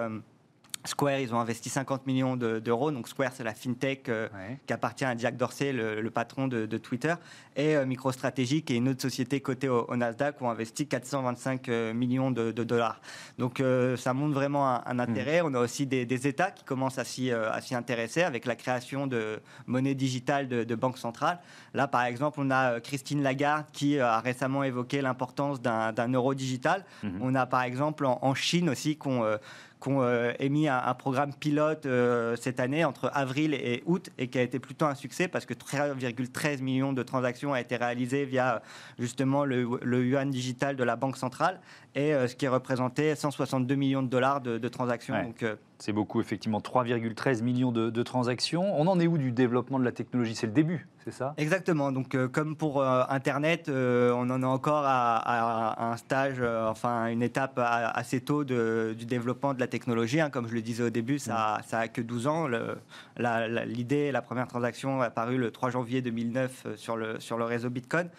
[0.88, 2.92] Square, ils ont investi 50 millions de- d'euros.
[2.92, 4.58] Donc Square, c'est la fintech euh, Ouais.
[4.66, 7.14] qui appartient à Jack Dorsey, le, le patron de, de Twitter,
[7.56, 11.70] et euh, MicroStrategy, qui est une autre société cotée au, au Nasdaq, ont investi 425
[11.70, 13.02] euh, millions de, de dollars.
[13.38, 15.42] Donc euh, ça montre vraiment un, un intérêt.
[15.44, 18.46] On a aussi des, des États qui commencent à s'y euh, à s'y intéresser avec
[18.46, 21.40] la création de monnaie digitale de, de banques centrales.
[21.74, 26.86] Là, par exemple, on a Christine Lagarde qui a récemment évoqué l'importance d'un euro digital.
[27.04, 27.20] Mhm.
[27.22, 29.38] On a par exemple en, en Chine aussi qu'on
[29.80, 34.28] qu'on euh, émis un, un programme pilote euh, cette année entre avril et août et
[34.28, 38.26] qui a été plutôt un succès parce que 13,13 millions de transactions ont été réalisées
[38.26, 38.62] via
[38.98, 41.60] justement le, le yuan digital de la banque centrale
[41.96, 45.14] et euh, ce qui représentait 162 millions de dollars de, de transactions.
[45.14, 45.24] Ouais.
[45.24, 45.46] Donc,
[45.80, 46.60] C'est beaucoup, effectivement.
[46.60, 48.80] 3,13 millions de, de transactions.
[48.80, 50.34] On en est où du développement de la technologie?
[50.34, 51.36] C'est le début, c'est ça?
[51.38, 51.92] Exactement.
[51.92, 55.98] Donc, euh, comme pour euh, Internet, euh, on en est encore à, à- à un
[55.98, 60.20] stage, enfin une étape à- assez tôt de- du développement de la technologie.
[60.20, 60.32] hein.
[60.32, 62.48] Comme je le disais au début, ça, ça a que 12 ans.
[62.48, 62.78] Le-
[63.18, 67.38] la- la- L'idée, la première transaction apparue le 3 janvier 2009 euh, sur le, sur
[67.38, 68.10] le réseau Bitcoin.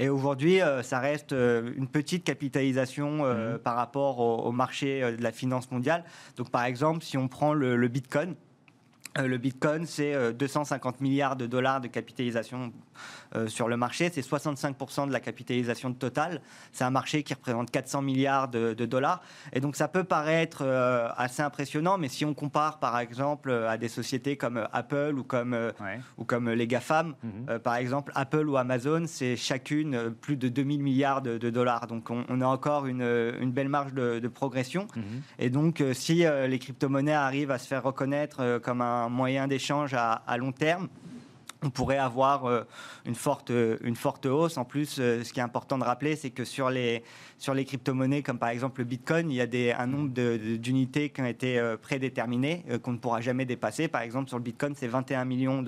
[0.00, 3.58] Et aujourd'hui, ça reste une petite capitalisation Mhm.
[3.58, 6.04] par rapport au, au marché de la finance mondiale.
[6.36, 8.34] Donc, par exemple, si on prend le, Bitcoin,
[9.26, 12.72] le Bitcoin, c'est euh, 250 milliards de dollars de capitalisation
[13.34, 14.10] euh, sur le marché.
[14.12, 16.40] C'est 65% de la capitalisation totale.
[16.72, 19.22] C'est un marché qui représente 400 milliards de, de dollars.
[19.52, 23.76] Et donc, ça peut paraître euh, assez impressionnant, mais si on compare, par exemple, à
[23.78, 26.00] des sociétés comme euh, Apple ou comme, euh, Ouais.
[26.16, 27.46] ou comme les GAFAM, Mhm.
[27.50, 31.50] euh, par exemple, Apple ou Amazon, c'est chacune euh, plus de 2000 milliards de, de
[31.50, 31.86] dollars.
[31.86, 33.02] Donc, on, on a encore une,
[33.40, 34.86] une belle marge de, de progression.
[34.96, 35.02] Mhm.
[35.38, 39.07] Et donc, euh, si euh, les crypto-monnaies arrivent à se faire reconnaître euh, comme un
[39.08, 40.88] moyen d'échange à, long terme,
[41.62, 42.62] on pourrait avoir euh,
[43.04, 44.56] une, forte, une forte hausse.
[44.58, 47.02] En plus, euh, ce qui est important de rappeler, c'est que sur les,
[47.36, 50.10] sur les crypto-monnaies, comme par exemple le Bitcoin, il y a des, un nombre
[50.56, 53.88] d'unités qui ont été euh, prédéterminées, qu'on ne pourra jamais dépasser.
[53.88, 55.64] Par exemple, sur le Bitcoin, c'est 21 millions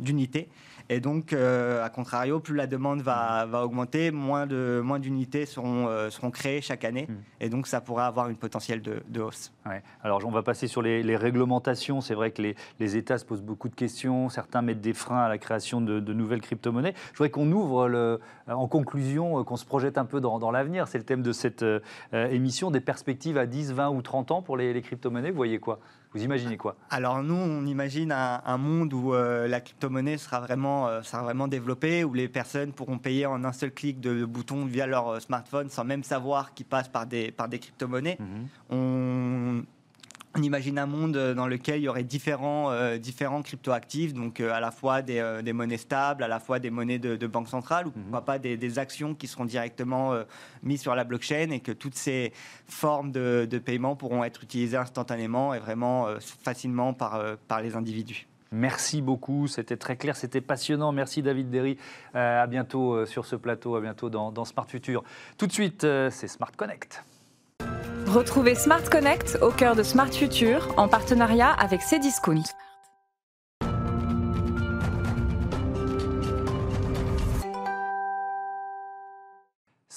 [0.00, 0.48] d'unités.
[0.90, 5.46] Et donc, euh, à contrario, plus la demande va, va augmenter, moins de moins d'unités
[5.46, 7.06] seront, euh, seront créées chaque année.
[7.08, 7.14] Mm.
[7.40, 9.52] Et donc, ça pourrait avoir une potentiel de, de hausse.
[9.66, 9.84] Ouais.
[10.02, 12.00] Alors, on va passer sur les, les réglementations.
[12.00, 14.28] C'est vrai que les, les États se posent beaucoup de questions.
[14.30, 16.94] Certains mettent des freins à la création de, de nouvelles crypto-monnaies.
[17.12, 20.50] Je voudrais qu'on ouvre, le, en conclusion, euh, qu'on se projette un peu dans, dans
[20.50, 20.88] l'avenir.
[20.88, 21.80] C'est le thème de cette euh,
[22.14, 22.70] euh, émission.
[22.72, 25.30] Des perspectives à 10, 20 ou 30 ans pour les, les crypto-monnaies.
[25.30, 25.78] Vous voyez quoi?
[26.12, 26.76] Vous imaginez quoi?
[26.90, 31.22] Alors nous, on imagine un, un monde où euh, la crypto-monnaie sera vraiment, euh, sera
[31.22, 35.08] vraiment développée, où les personnes pourront payer en un seul clic de, bouton via leur
[35.08, 38.18] euh, smartphone sans même savoir qu'ils passent par des, par des crypto-monnaies.
[38.18, 38.48] Mhm.
[38.70, 39.62] On,
[40.36, 44.40] on imagine un monde euh, dans lequel il y aurait différents, euh, différents crypto-actifs, donc
[44.40, 47.16] euh, à la fois des, euh, des monnaies stables, à la fois des monnaies de,
[47.16, 50.14] de banque centrale, ou pourquoi pas des, des actions qui seront directement
[50.62, 52.32] mises sur la blockchain et que toutes ces
[52.68, 58.26] formes de, de paiement pourront être utilisées instantanément et vraiment facilement par, par les individus.
[58.52, 60.92] Merci beaucoup, c'était très clair, c'était passionnant.
[60.92, 61.76] Merci David Derry.
[62.14, 65.02] À bientôt sur ce plateau, à bientôt dans, dans Smart Future.
[65.38, 67.04] Tout de suite, c'est Smart Connect.
[68.06, 72.42] Retrouvez Smart Connect au cœur de Smart Future en partenariat avec Cdiscount.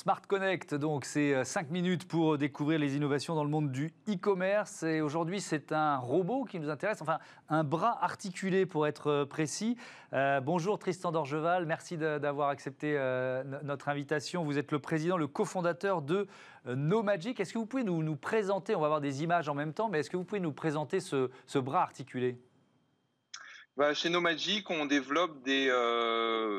[0.04, 3.94] Smart Connect, donc c'est 5 euh, minutes pour découvrir les innovations dans le monde du
[4.10, 4.84] e-commerce.
[4.84, 9.26] Et aujourd'hui, c'est un robot qui nous intéresse, enfin un bras articulé pour être euh,
[9.26, 9.78] précis.
[10.12, 13.00] Euh, bonjour Tristan Dorgeval, merci d'avoir accepté
[13.64, 14.44] notre invitation.
[14.44, 16.28] Vous êtes le président, le cofondateur de
[16.66, 17.40] No Magic.
[17.40, 20.00] Est-ce que vous pouvez nous, présenter, on va avoir des images en même temps, mais
[20.00, 22.38] est-ce que vous pouvez nous présenter ce, bras articulé?
[23.78, 25.70] Bah, chez No Magic, on développe des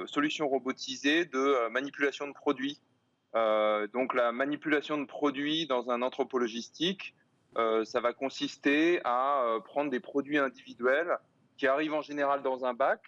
[0.07, 2.94] solutions robotisées de manipulation de produits euh,
[3.35, 7.14] donc la manipulation de produits dans un entrepôt logistique,
[7.57, 11.16] euh, ça va consister à euh, prendre des produits individuels
[11.57, 13.01] qui arrivent en général dans un bac,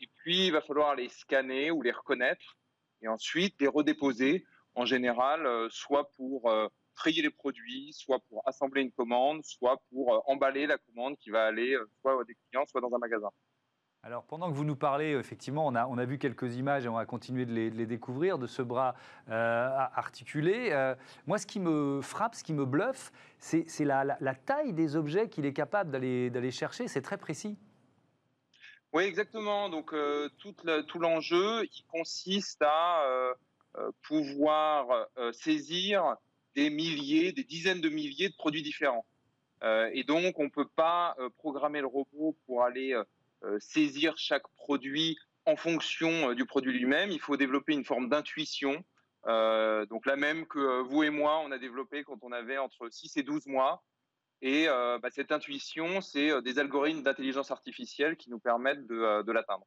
[0.00, 2.56] et puis il va falloir les scanner ou les reconnaître,
[3.02, 6.52] et ensuite les redéposer en général, soit pour
[6.96, 11.46] trier les produits, soit pour assembler une commande, soit pour emballer la commande qui va
[11.46, 13.30] aller soit à des clients, soit dans un magasin.
[14.06, 16.88] Alors pendant que vous nous parlez, effectivement, on a, on a vu quelques images et
[16.90, 18.94] on va continuer de les, découvrir, de ce bras
[19.30, 20.68] euh, articulé.
[20.72, 20.94] Euh,
[21.26, 25.30] moi, ce qui me frappe, ce qui me bluffe, c'est la, la, taille des objets
[25.30, 26.86] qu'il est capable d'aller chercher.
[26.86, 27.56] C'est très précis.
[28.92, 29.70] Oui, exactement.
[29.70, 30.54] Donc euh, tout,
[30.98, 33.02] l'enjeu, il consiste à
[34.02, 36.14] pouvoir saisir
[36.54, 39.06] des milliers, des dizaines de milliers de produits différents.
[39.62, 42.94] et donc, on ne peut pas programmer le robot pour aller
[43.58, 47.10] saisir chaque produit en fonction euh, du produit lui-même.
[47.10, 48.84] Il faut développer une forme d'intuition,
[49.26, 52.88] euh, donc la même que vous et moi, on a développé quand on avait entre
[52.88, 53.82] 6 et 12 mois.
[54.42, 59.64] Et bah, cette intuition, c'est des algorithmes d'intelligence artificielle qui nous permettent de, l'atteindre.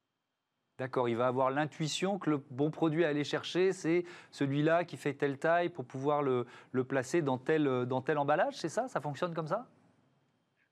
[0.78, 4.96] D'accord, il va avoir l'intuition que le bon produit à aller chercher, c'est celui-là qui
[4.96, 6.46] fait telle taille pour pouvoir le,
[6.84, 8.86] placer dans tel, dans tel emballage, c'est ça?
[8.86, 9.66] Ça fonctionne comme ça?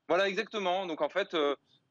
[0.07, 0.87] Voilà, exactement.
[0.87, 1.35] Donc en fait,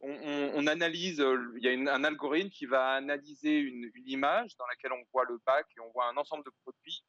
[0.02, 4.94] on, analyse, euh, il y a un algorithme qui va analyser une, image dans laquelle
[4.94, 7.04] on voit le bac et on voit un ensemble de produits,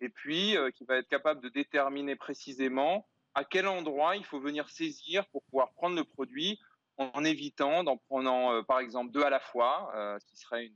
[0.00, 4.40] et puis euh, qui va être capable de déterminer précisément à quel endroit il faut
[4.40, 6.58] venir saisir pour pouvoir prendre le produit
[6.96, 10.70] en évitant d'en prenant euh, par exemple deux à la fois, ce qui serait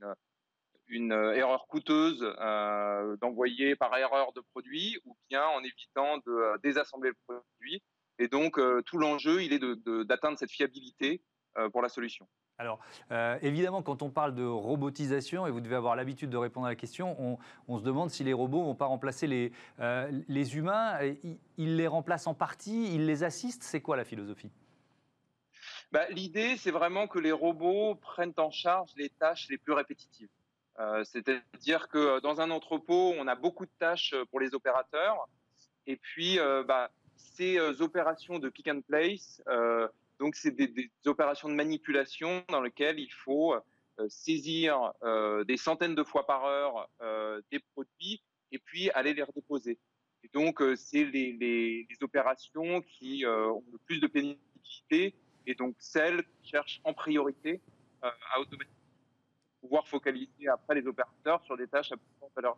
[0.87, 2.21] une, erreur coûteuse
[3.19, 7.81] d'envoyer par erreur de produit, ou bien en évitant de désassembler le produit.
[8.19, 9.59] Et donc tout l'enjeu, il est
[10.05, 11.23] d'atteindre cette fiabilité
[11.71, 12.27] pour la solution.
[12.59, 12.79] Alors,
[13.11, 16.69] euh, évidemment, quand on parle de robotisation, et vous devez avoir l'habitude de répondre à
[16.69, 20.55] la question, on, se demande si les robots ne vont pas remplacer les, euh, les
[20.55, 20.99] humains.
[21.57, 23.63] Ils, les remplacent en partie, ils les assistent.
[23.63, 24.51] C'est quoi la philosophie?
[25.91, 30.29] Bah, L'idée, c'est vraiment que les robots prennent en charge les tâches les plus répétitives.
[31.03, 35.27] C'est-à-dire que dans un entrepôt, on a beaucoup de tâches pour les opérateurs.
[35.85, 39.41] Et puis, bah, ces opérations de pick and place,
[40.19, 45.95] donc, c'est des, opérations de manipulation dans lesquelles il faut euh, saisir euh, des centaines
[45.95, 49.79] de fois par heure euh, des produits et puis aller les redéposer.
[50.23, 56.49] Et donc, c'est les, opérations qui ont le plus de pénibilité et donc celles qui
[56.49, 57.61] cherchent en priorité
[58.01, 58.75] à automatiser,
[59.61, 62.57] pouvoir focaliser après les opérateurs sur des tâches à plus forte valeur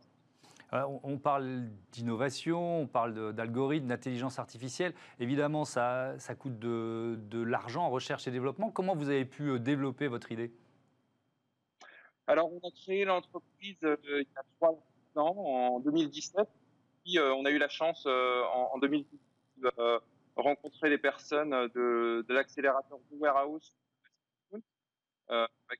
[0.71, 4.93] on parle d'innovation, on parle d'algorithmes, d'intelligence artificielle.
[5.19, 8.71] Évidemment, ça, coûte de, l'argent en recherche et développement.
[8.71, 10.51] Comment vous avez pu euh, développer votre idée?
[12.27, 14.71] Alors, on a créé l'entreprise euh, il y a trois
[15.15, 16.47] ans, en 2017.
[17.03, 19.19] Puis, on a eu la chance en, 2018
[19.61, 20.01] de
[20.35, 23.75] rencontrer les personnes de, l'accélérateur Warehouse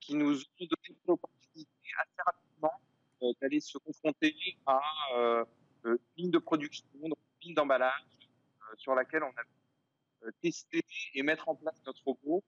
[0.02, 2.80] qui nous ont donné l'opportunité assez rapidement
[3.24, 4.82] euh, d'aller se confronter à
[5.15, 5.45] euh,
[5.84, 8.04] une ligne de production, une ligne d'emballage
[8.62, 12.43] euh, sur laquelle on a testé et mettre en place notre robot,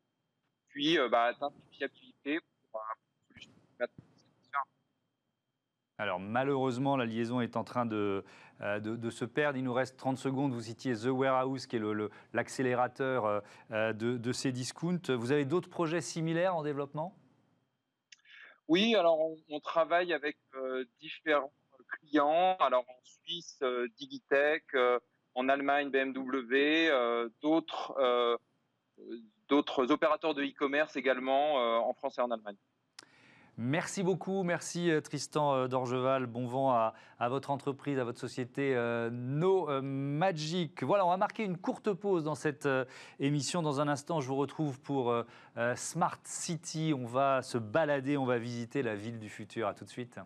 [0.69, 2.39] puis bah, atteindre une fiabilité
[2.71, 2.81] pour
[3.35, 3.51] une solution
[5.99, 8.23] alors malheureusement, la liaison est en train de,
[8.59, 9.57] de, se perdre.
[9.57, 10.53] Il nous reste 30 secondes.
[10.53, 11.81] Vous citiez The Warehouse, qui est
[12.33, 15.09] l'accélérateur de, de ces discounts.
[15.09, 17.17] Vous avez d'autres projets similaires en développement?
[18.67, 19.17] Oui, alors
[19.49, 21.53] on, travaille avec euh, différents
[21.87, 22.55] clients.
[22.59, 24.99] Alors en Suisse, euh, Digitech, euh,
[25.35, 26.89] en Allemagne, BMW,
[27.41, 28.39] d'autres
[29.47, 31.55] d'autres opérateurs de e-commerce également
[31.87, 32.57] en France et en Allemagne.
[33.59, 36.27] Merci beaucoup, merci euh, Tristan euh, Dorgeval.
[36.27, 36.93] Bon vent à,
[37.27, 40.83] votre entreprise, à votre société euh, No Magic.
[40.83, 42.69] Voilà, on va marquer une courte pause dans cette
[43.19, 43.63] émission.
[43.63, 45.13] Dans un instant, je vous retrouve pour
[45.75, 46.93] Smart City.
[46.95, 49.67] On va se balader, on va visiter la ville du futur.
[49.67, 50.19] À tout de suite.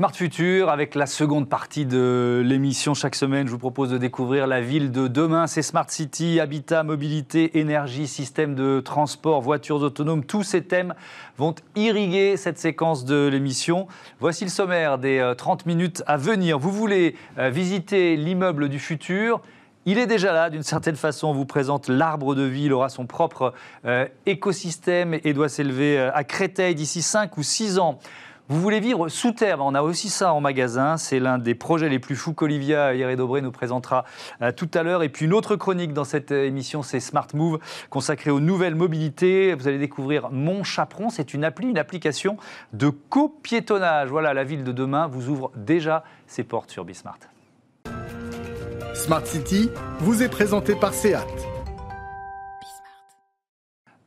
[0.00, 4.46] Smart Future, avec la seconde partie de l'émission chaque semaine, je vous propose de découvrir
[4.46, 5.46] la ville de demain.
[5.46, 10.24] C'est Smart City, habitat, mobilité, énergie, système de transport, voitures autonomes.
[10.24, 10.94] Tous ces thèmes
[11.36, 13.88] vont irriguer cette séquence de l'émission.
[14.20, 16.58] Voici le sommaire des 30 euh, minutes à venir.
[16.58, 19.42] Vous voulez euh, visiter l'immeuble du futur?
[19.84, 22.88] Il est déjà là, d'une certaine façon, on vous présente l'arbre de vie, il aura
[22.88, 23.52] son propre
[23.84, 27.98] euh, écosystème et doit s'élever à Créteil d'ici 5 ou 6 ans.
[28.50, 30.96] Vous voulez vivre sous terre, on a aussi ça en magasin.
[30.96, 34.04] C'est l'un des projets les plus fous qu'Olivia Hieré-Dobré nous présentera
[34.42, 35.04] euh, tout à l'heure.
[35.04, 37.60] Et puis une autre chronique dans cette euh, émission, c'est Smart Move,
[37.90, 39.54] consacrée aux nouvelles mobilités.
[39.54, 41.10] Vous allez découvrir Mon Chaperon.
[41.10, 42.38] C'est une appli, une application
[42.72, 44.08] de copiétonnage.
[44.08, 47.20] Voilà, la ville de demain vous ouvre déjà ses portes sur Bismart.
[48.94, 51.49] Smart City vous est présenté par SEAT.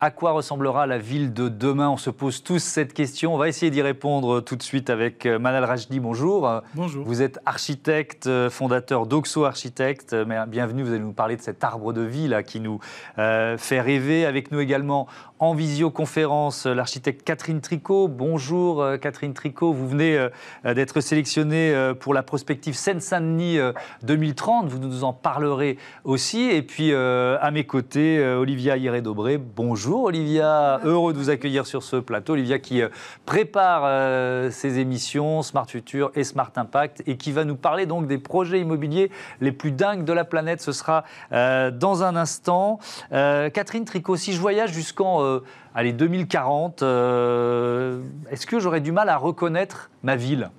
[0.03, 3.33] À quoi ressemblera la ville de demain On se pose tous cette question.
[3.33, 6.01] On va essayer d'y répondre tout de suite avec euh, Manal Rajdi.
[6.01, 6.61] Bonjour.
[6.75, 7.05] Bonjour.
[7.05, 10.11] Vous êtes architecte, euh, fondateur d'Oxo Architecte.
[10.11, 12.81] Euh, bienvenue, vous allez nous parler de cet arbre de vie là, qui nous
[13.15, 14.25] fait rêver.
[14.25, 15.07] Avec nous également
[15.43, 18.07] en visioconférence l'architecte Catherine Tricot.
[18.07, 20.27] Bonjour Catherine Tricot, vous venez
[20.63, 23.59] d'être sélectionnée pour la prospective Seine-Saint-Denis
[24.03, 24.69] 2030.
[24.69, 26.49] Vous nous en parlerez aussi.
[26.49, 29.37] Et puis à mes côtés, Olivia Hieré-Dobré.
[29.37, 30.05] Bonjour.
[30.05, 32.33] Olivia, heureux de vous accueillir sur ce plateau.
[32.33, 32.89] Olivia qui euh,
[33.25, 38.07] prépare euh, ses émissions Smart Future et Smart Impact et qui va nous parler donc
[38.07, 40.61] des projets immobiliers les plus dingues de la planète.
[40.61, 42.79] Ce sera euh, dans un instant.
[43.11, 45.32] Catherine Tricot, si je voyage jusqu'en
[45.75, 50.49] allez, 2040, est-ce que j'aurais du mal à reconnaître ma ville?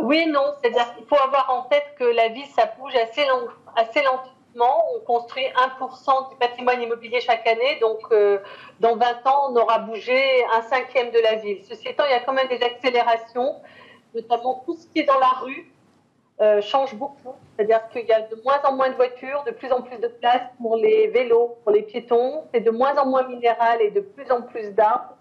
[0.00, 4.34] Oui, non, c'est-à-dire qu'il faut avoir en tête que la ville, ça bouge assez, lentement
[4.96, 7.78] on construit 1% du patrimoine immobilier chaque année.
[7.80, 8.38] Donc, euh,
[8.80, 11.62] dans 20 ans, on aura bougé un cinquième de la ville.
[11.68, 13.56] Ceci étant, il y a quand même des accélérations,
[14.14, 15.70] notamment tout ce qui est dans la rue
[16.40, 17.34] euh, change beaucoup.
[17.56, 20.08] C'est-à-dire qu'il y a de moins en moins de voitures, de plus en plus de
[20.08, 22.44] place pour les vélos, pour les piétons.
[22.54, 25.16] C'est de moins en moins minéral et de plus en plus d'arbres.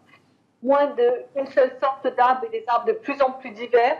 [0.62, 0.94] Moins
[1.36, 3.98] d'une seule sorte d'arbres et des arbres de plus en plus divers.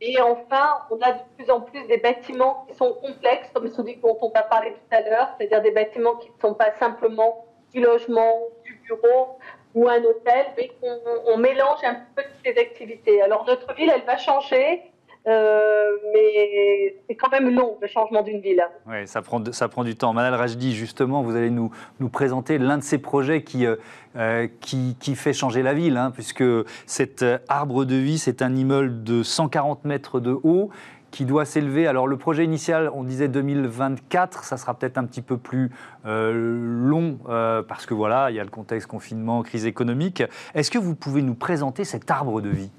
[0.00, 3.96] Et enfin, on a de plus en plus des bâtiments qui sont complexes, comme celui
[3.96, 7.46] dont on va parler tout à l'heure, c'est-à-dire des bâtiments qui ne sont pas simplement
[7.72, 9.38] du logement, du bureau
[9.74, 13.22] ou un hôtel, mais qu'on mélange un peu toutes ces activités.
[13.22, 14.82] Alors notre ville, elle va changer.
[15.26, 18.62] Euh, mais c'est quand même long, le changement d'une ville.
[18.86, 20.12] Oui, ça prend, ça prend du temps.
[20.12, 23.76] Manal Rajdi, justement, vous allez nous, nous présenter l'un de ces projets qui, euh,
[24.16, 26.44] euh, qui, fait changer la ville, hein, puisque
[26.86, 30.70] cet arbre de vie, c'est un immeuble de 140 mètres de haut
[31.10, 31.86] qui doit s'élever.
[31.86, 35.70] Alors le projet initial, on disait 2024, ça sera peut-être un petit peu plus
[36.04, 37.18] long
[37.68, 40.24] parce que voilà, il y a le contexte confinement, crise économique.
[40.54, 42.70] Est-ce que vous pouvez nous présenter cet arbre de vie?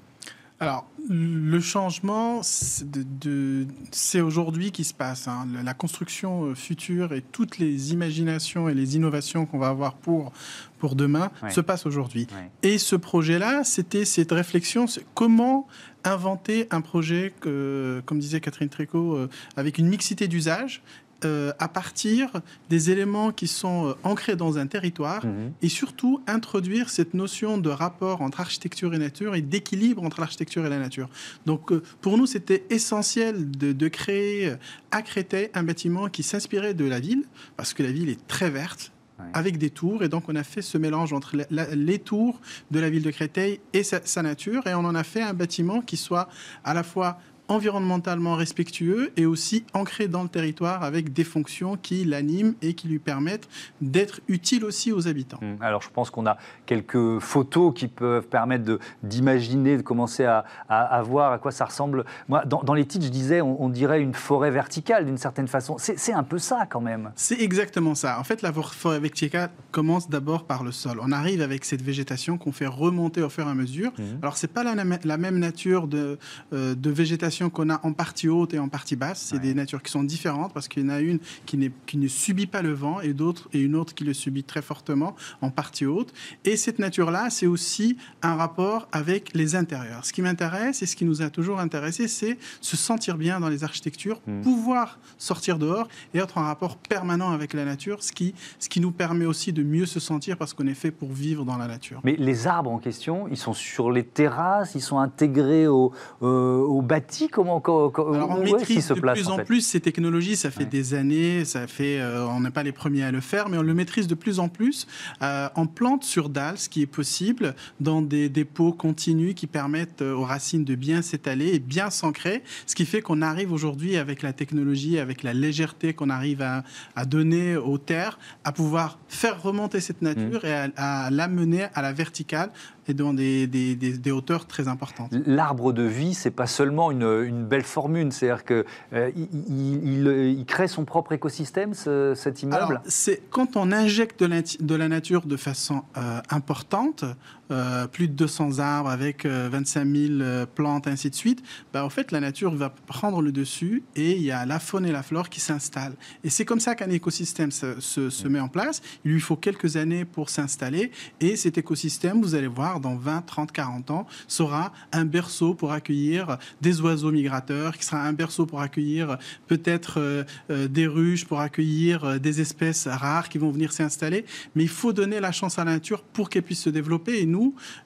[0.58, 5.28] Alors, le changement, c'est aujourd'hui qui se passe.
[5.28, 5.46] Hein.
[5.62, 10.32] La construction euh, future et toutes les imaginations et les innovations qu'on va avoir pour,
[10.78, 12.26] pour demain se passent aujourd'hui.
[12.62, 15.66] Et ce projet-là, c'était cette réflexion, comment
[16.04, 20.82] inventer un projet, que, comme disait Catherine Tricot, euh, avec une mixité d'usage
[21.24, 22.30] euh, à partir
[22.68, 25.52] des éléments qui sont euh, ancrés dans un territoire mhm.
[25.62, 30.66] et surtout introduire cette notion de rapport entre architecture et nature et d'équilibre entre l'architecture
[30.66, 31.08] et la nature.
[31.46, 34.56] Donc euh, pour nous, c'était essentiel de, créer
[34.90, 37.24] à Créteil un bâtiment qui s'inspirait de la ville,
[37.56, 38.92] parce que la ville est très verte,
[39.32, 40.02] avec des tours.
[40.02, 43.60] Et donc, on a fait ce mélange entre les tours de la ville de Créteil
[43.72, 44.66] et sa, nature.
[44.66, 46.28] Et on en a fait un bâtiment qui soit
[46.64, 52.04] à la fois environnementalement respectueux et aussi ancré dans le territoire avec des fonctions qui
[52.04, 53.48] l'animent et qui lui permettent
[53.80, 55.38] d'être utile aussi aux habitants.
[55.42, 60.44] Hum, alors je pense qu'on a quelques photos qui peuvent permettre d'imaginer, de, commencer à,
[60.68, 62.04] à, voir à quoi ça ressemble.
[62.28, 65.76] Moi, dans, les titres, je disais, on, dirait une forêt verticale d'une certaine façon.
[65.78, 67.12] C'est un peu ça quand même.
[67.16, 68.18] C'est exactement ça.
[68.18, 70.98] En fait, la forêt verticale commence d'abord par le sol.
[71.02, 73.92] On arrive avec cette végétation qu'on fait remonter au fur et à mesure.
[73.98, 74.18] Hum.
[74.22, 76.18] Alors c'est pas la, la, même nature de,
[76.52, 79.20] euh, de végétation qu'on a en partie haute et en partie basse.
[79.20, 82.08] C'est des natures qui sont différentes parce qu'il y en a une qui, qui ne
[82.08, 85.50] subit pas le vent et, d'autres, et une autre qui le subit très fortement en
[85.50, 86.12] partie haute.
[86.44, 90.04] Et cette nature-là, c'est aussi un rapport avec les intérieurs.
[90.04, 93.48] Ce qui m'intéresse et ce qui nous a toujours intéressé, c'est se sentir bien dans
[93.48, 94.42] les architectures, hmm.
[94.42, 98.80] pouvoir sortir dehors et être en rapport permanent avec la nature, ce qui, ce qui
[98.80, 101.66] nous permet aussi de mieux se sentir parce qu'on est fait pour vivre dans la
[101.66, 102.00] nature.
[102.04, 106.58] Mais les arbres en question, ils sont sur les terrasses, ils sont intégrés au, euh,
[106.58, 110.36] au bâti comment, comment, Alors on maîtrise de plus en, plus ces technologies.
[110.36, 113.48] Ça fait des années, ça fait, euh, on n'est pas les premiers à le faire,
[113.48, 114.86] mais on le maîtrise de plus en plus.
[115.22, 120.02] Euh, on plante sur dalle, ce qui est possible, dans des dépôts continus qui permettent
[120.02, 122.42] aux racines de bien s'étaler et bien s'ancrer.
[122.66, 126.62] Ce qui fait qu'on arrive aujourd'hui avec la technologie, avec la légèreté qu'on arrive à,
[127.06, 130.46] donner aux terres, à pouvoir faire remonter cette nature mmh.
[130.46, 132.50] et à, à l'amener à la verticale
[132.88, 135.12] et dans des, des, des, hauteurs très importantes.
[135.26, 140.06] L'arbre de vie, c'est pas seulement une, une, belle formule, c'est-à-dire qu'il euh, il,
[140.38, 142.80] il, crée son propre écosystème, cet immeuble?
[142.86, 147.04] C'est Quand on injecte de la, nature de façon euh, importante,
[147.50, 151.42] euh, plus de 200 arbres avec 25 000 plantes, ainsi de suite,
[151.72, 154.86] bah, en fait, la nature va prendre le dessus et il y a la faune
[154.86, 155.96] et la flore qui s'installent.
[156.24, 158.82] Et c'est comme ça qu'un écosystème se, se, se met en place.
[159.04, 160.90] Il lui faut quelques années pour s'installer
[161.20, 165.72] et cet écosystème, vous allez voir, dans 20, 30, 40 ans, sera un berceau pour
[165.72, 171.24] accueillir des oiseaux migrateurs, qui sera un berceau pour accueillir peut-être euh, euh, des ruches,
[171.24, 174.24] pour accueillir euh, des espèces rares qui vont venir s'installer.
[174.54, 177.20] Mais il faut donner la chance à la nature pour qu'elle puisse se développer.
[177.20, 177.35] Et nous,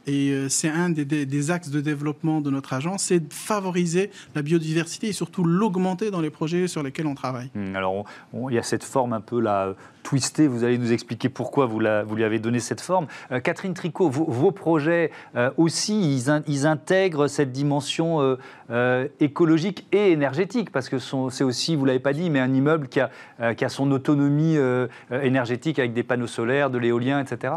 [0.07, 5.09] et c'est un des, axes de développement de notre agence, c'est de favoriser la biodiversité
[5.09, 7.51] et surtout l'augmenter dans les projets sur lesquels on travaille.
[7.55, 8.05] Mmh, alors,
[8.49, 10.47] il y a cette forme un peu là twisté.
[10.47, 13.07] Vous allez nous expliquer pourquoi vous, lui avez donné cette forme.
[13.33, 18.37] Euh, Catherine Tricot, vos, projets euh, aussi, ils, intègrent cette dimension
[18.71, 22.89] euh, écologique et énergétique, parce que c'est aussi, vous l'avez pas dit, mais un immeuble
[22.89, 24.57] qui a son autonomie
[25.11, 27.55] énergétique avec des panneaux solaires, de l'éolien, etc.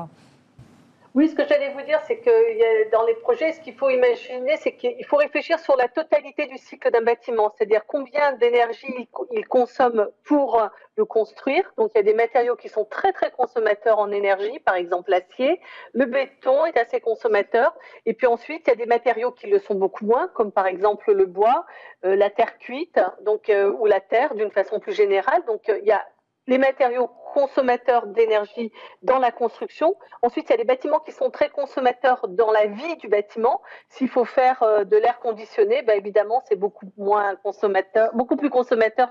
[1.16, 4.57] Oui, ce que j'allais vous dire, c'est que dans les projets, ce qu'il faut imaginer,
[4.57, 9.47] c'est qu'il faut réfléchir sur la totalité du cycle d'un bâtiment, c'est-à-dire combien d'énergie il
[9.47, 10.59] consomme pour
[10.95, 11.72] le construire.
[11.78, 15.11] Donc, il y a des matériaux qui sont très, très consommateurs en énergie, par exemple
[15.11, 15.61] l'acier.
[15.93, 17.76] Le béton est assez consommateur.
[18.07, 20.66] Et puis ensuite, il y a des matériaux qui le sont beaucoup moins, comme par
[20.66, 21.68] exemple le bois,
[22.05, 25.43] euh, la terre cuite, donc, euh, ou la terre d'une façon plus générale.
[25.45, 26.03] Donc, euh, il y a
[26.47, 28.72] les matériaux consommateurs d'énergie
[29.02, 29.96] dans la construction.
[30.22, 33.62] Ensuite, il y a les bâtiments qui sont très consommateurs dans la vie du bâtiment.
[33.90, 38.52] S'il faut faire euh, de l'air conditionné, bah, évidemment, c'est beaucoup moins consommateur, beaucoup plus
[38.52, 39.10] consommateur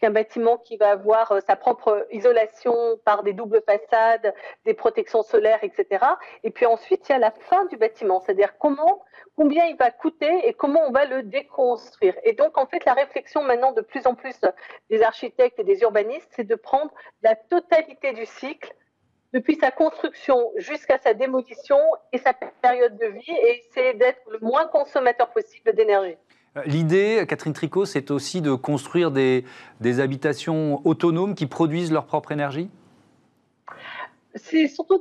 [0.00, 4.32] qu'un bâtiment qui va avoir euh, sa propre isolation par des doubles façades,
[4.64, 6.04] des protections solaires, etc.
[6.44, 10.46] Et puis ensuite, il y a la fin du bâtiment, c'est-à-dire combien il va coûter
[10.46, 12.14] et comment on va le déconstruire.
[12.22, 14.40] Et donc, en fait, la réflexion maintenant de plus en plus
[14.88, 16.92] des architectes et des urbanistes, c'est de prendre
[17.22, 17.55] la totalité
[18.14, 18.74] du cycle,
[19.32, 21.78] depuis sa construction jusqu'à sa démolition
[22.12, 26.16] et sa période de vie, et essayer d'être le moins consommateur possible d'énergie.
[26.56, 29.44] Euh, l'idée, Catherine Tricot, c'est aussi de construire des
[30.00, 32.70] habitations autonomes qui produisent leur propre énergie?
[34.36, 35.00] C'est surtout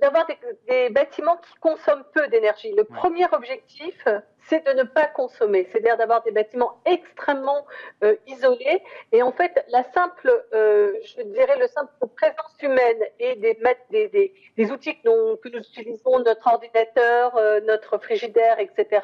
[0.00, 0.26] d'avoir
[0.68, 2.72] des, bâtiments qui consomment peu d'énergie.
[2.76, 4.06] Le premier objectif,
[4.48, 7.66] c'est de ne pas consommer, c'est-à-dire d'avoir des bâtiments extrêmement
[8.04, 8.82] euh, isolés.
[9.12, 13.58] Et en fait, la simple, euh, je dirais, le simple présence humaine et des,
[13.90, 19.02] des, des, outils que nous, utilisons, notre ordinateur, euh, notre frigidaire, etc.,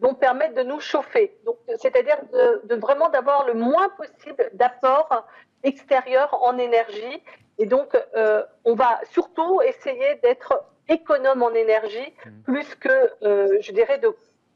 [0.00, 1.36] vont permettre de nous chauffer.
[1.44, 5.26] Donc, c'est-à-dire de, de vraiment d'avoir le moins possible d'apport
[5.64, 7.22] extérieur en énergie
[7.58, 12.30] et donc, euh, on va surtout essayer d'être économe en énergie, mmh.
[12.44, 14.08] plus que, euh, je dirais, de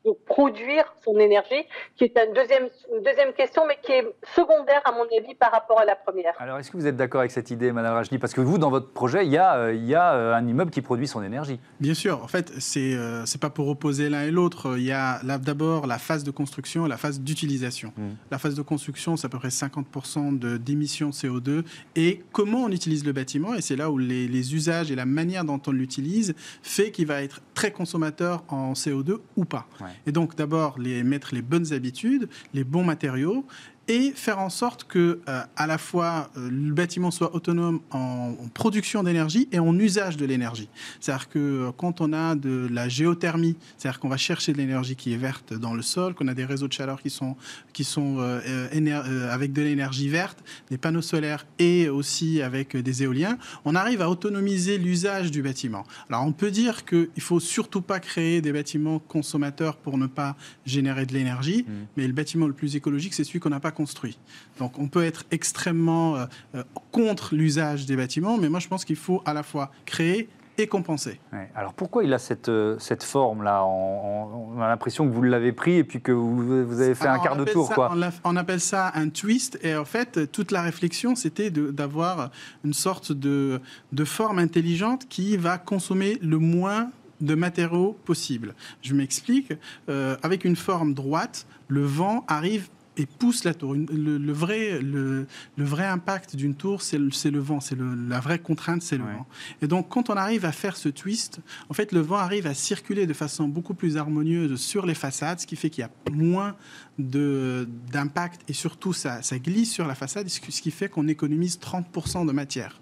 [0.05, 1.65] de produire son énergie,
[1.97, 2.69] qui est une deuxième,
[3.05, 6.35] deuxième question, mais qui est secondaire à mon avis par rapport à la première.
[6.39, 8.19] Alors, est-ce que vous êtes d'accord avec cette idée, Madame Rajni?
[8.19, 10.47] Parce que vous, dans votre projet, il y, a, euh, il y a euh, un
[10.47, 11.61] immeuble qui produit son énergie.
[11.81, 12.23] Bien sûr.
[12.23, 14.77] En fait, c'est euh, c'est pas pour opposer l'un et l'autre.
[14.77, 17.93] Il y a d'abord la phase de construction et la phase d'utilisation.
[17.97, 18.09] Mmh.
[18.31, 21.65] La phase de construction, c'est à peu près 50% d'émissions CO2.
[21.97, 25.07] Et comment on utilise le bâtiment, et c'est là où les, les usages et la
[25.07, 29.67] manière dont on l'utilise fait qu'il va être très consommateur en CO2 ou pas.
[30.07, 33.47] Et donc d'abord mettre les bonnes habitudes, les bons matériaux,
[33.93, 38.33] et faire en sorte que euh, à la fois euh, le bâtiment soit autonome en,
[38.55, 40.71] production d'énergie et en usage de l'énergie.
[40.99, 44.97] C'est-à-dire que euh, quand on a de la géothermie, c'est-à-dire qu'on va chercher de l'énergie
[44.97, 47.37] qui est verte dans le sol, qu'on a des réseaux de chaleur qui sont
[47.75, 53.75] qui sont avec de l'énergie verte, des panneaux solaires et aussi avec des éoliens, on
[53.75, 55.85] arrive à autonomiser l'usage du bâtiment.
[56.09, 60.37] Alors on peut dire qu'il faut surtout pas créer des bâtiments consommateurs pour ne pas
[60.65, 61.73] générer de l'énergie, mmh.
[61.97, 64.17] mais le bâtiment le plus écologique, c'est celui qu'on n'a pas construit.
[64.61, 66.63] Donc on peut être extrêmement euh, euh,
[66.93, 70.69] contre l'usage des bâtiments, mais moi je pense qu'il faut à la fois créer et
[70.69, 71.19] compenser.
[71.57, 75.79] Alors pourquoi il a cette, euh, cette forme-là on, a l'impression que vous l'avez pris
[75.79, 77.71] et puis que vous, vous avez fait un quart de tour.
[77.71, 77.93] quoi.
[78.23, 82.31] On, appelle ça un twist et en fait toute la réflexion c'était d'avoir
[82.65, 83.61] une sorte de,
[83.91, 86.91] de forme intelligente qui va consommer le moins
[87.23, 88.55] de matériaux possibles.
[88.83, 89.53] Je m'explique.
[89.89, 93.75] Euh, avec une forme droite, le vent arrive et pousse la tour.
[93.75, 95.27] Le, vrai, le,
[95.57, 97.61] vrai impact d'une tour, c'est le, vent.
[97.61, 99.27] C'est la vraie contrainte, c'est le vent.
[99.63, 102.55] Et donc, quand on arrive à faire ce twist, en fait, le vent arrive à
[102.55, 105.91] circuler de façon beaucoup plus harmonieuse sur les façades, ce qui fait qu'il y a
[106.13, 106.57] moins
[106.99, 112.27] d'impact et surtout, ça, ça glisse sur la façade, ce qui fait qu'on économise 30%
[112.27, 112.81] de matière.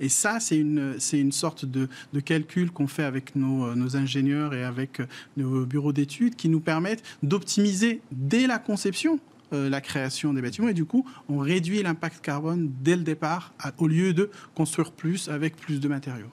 [0.00, 4.54] Et ça, c'est une, une sorte de, de calcul qu'on fait avec nos, nos, ingénieurs
[4.54, 5.02] et avec
[5.36, 9.18] nos bureaux d'études qui nous permettent d'optimiser dès la conception
[9.52, 13.52] euh, la création des bâtiments et du coup on réduit l'impact carbone dès le départ
[13.78, 16.30] au lieu de construire plus avec plus de matériaux.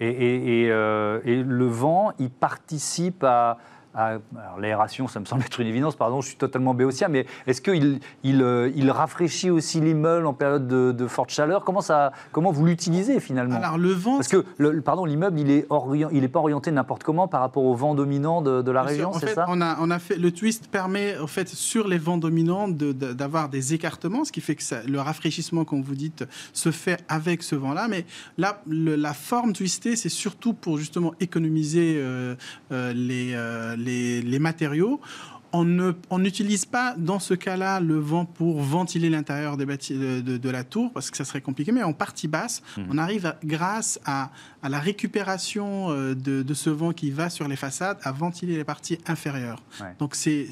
[0.00, 3.58] Euh, et, le vent, il participe à,
[4.58, 8.00] l'aération, ça me semble être une évidence, pardon, je suis totalement béotien, mais est-ce qu'il
[8.22, 11.64] il, euh, il, rafraîchit aussi l'immeuble en période de, forte chaleur?
[11.64, 13.56] Comment, ça, comment vous l'utilisez finalement?
[13.56, 14.16] Alors le vent...
[14.16, 17.94] Parce que le, pardon, l'immeuble, il n'est pas orienté n'importe comment par rapport au vent
[17.94, 19.46] dominant de, la région, c'est ça?
[19.48, 23.48] on a, on a fait, Le twist permet, en fait, sur les vents dominants, d'avoir
[23.48, 27.42] des écartements, ce qui fait que ça, le rafraîchissement, comme vous dites, se fait avec
[27.42, 27.86] ce vent-là.
[27.88, 28.06] Mais
[28.38, 32.34] là, la forme twistée, c'est surtout pour justement économiser euh,
[32.72, 35.00] euh, les les, matériaux.
[35.52, 40.92] On n'utilise pas dans ce cas-là le vent pour ventiler l'intérieur de, de, la tour
[40.92, 42.82] parce que ça serait compliqué, mais en partie basse, mmh.
[42.90, 44.32] on arrive grâce à,
[44.68, 48.98] la récupération euh, de, ce vent qui va sur les façades à ventiler les parties
[49.06, 49.62] inférieures.
[50.00, 50.48] Donc c'est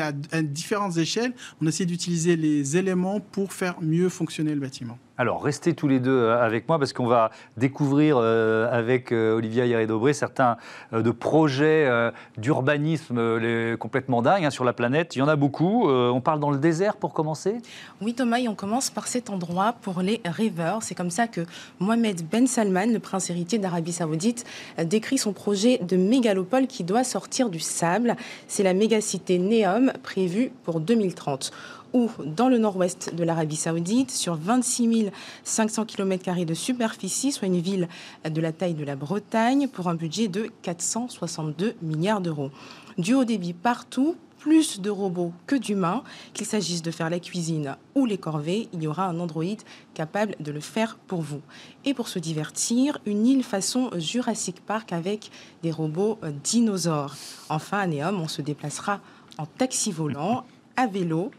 [0.00, 4.98] à, à différentes échelles, on essaie d'utiliser les éléments pour faire mieux fonctionner le bâtiment.
[5.22, 9.36] Alors, restez tous les deux euh, avec moi parce qu'on va découvrir euh, avec euh,
[9.36, 10.56] Olivia Hieré-Dobré certains
[10.90, 11.88] de projets
[12.38, 15.14] d'urbanisme complètement dingues hein, sur la planète.
[15.14, 15.88] Il y en a beaucoup.
[15.88, 17.58] on parle dans le désert pour commencer?
[18.00, 20.82] Oui, Thomas, on commence par cet endroit pour les rêveurs.
[20.82, 21.42] C'est comme ça que
[21.78, 24.44] Mohamed Ben Salman, le prince héritier d'Arabie Saoudite,
[24.82, 28.16] décrit son projet de mégalopole qui doit sortir du sable.
[28.48, 31.52] C'est la mégacité Neom prévue pour 2030
[31.92, 35.10] ou dans le nord-ouest de l'Arabie saoudite, sur 26
[35.44, 37.88] 500 km de superficie, soit une ville
[38.28, 42.50] de la taille de la Bretagne, pour un budget de 462 milliards d'euros.
[42.98, 46.02] Du haut débit partout, plus de robots que d'humains,
[46.34, 49.62] qu'il s'agisse de faire la cuisine ou les corvées, il y aura un androïde
[49.94, 51.40] capable de le faire pour vous.
[51.84, 55.30] Et pour se divertir, une île façon Jurassic Park avec
[55.62, 57.14] des robots dinosaures.
[57.50, 59.00] Enfin, à Néom, on se déplacera
[59.38, 60.44] en taxi volant,
[60.76, 61.30] à vélo,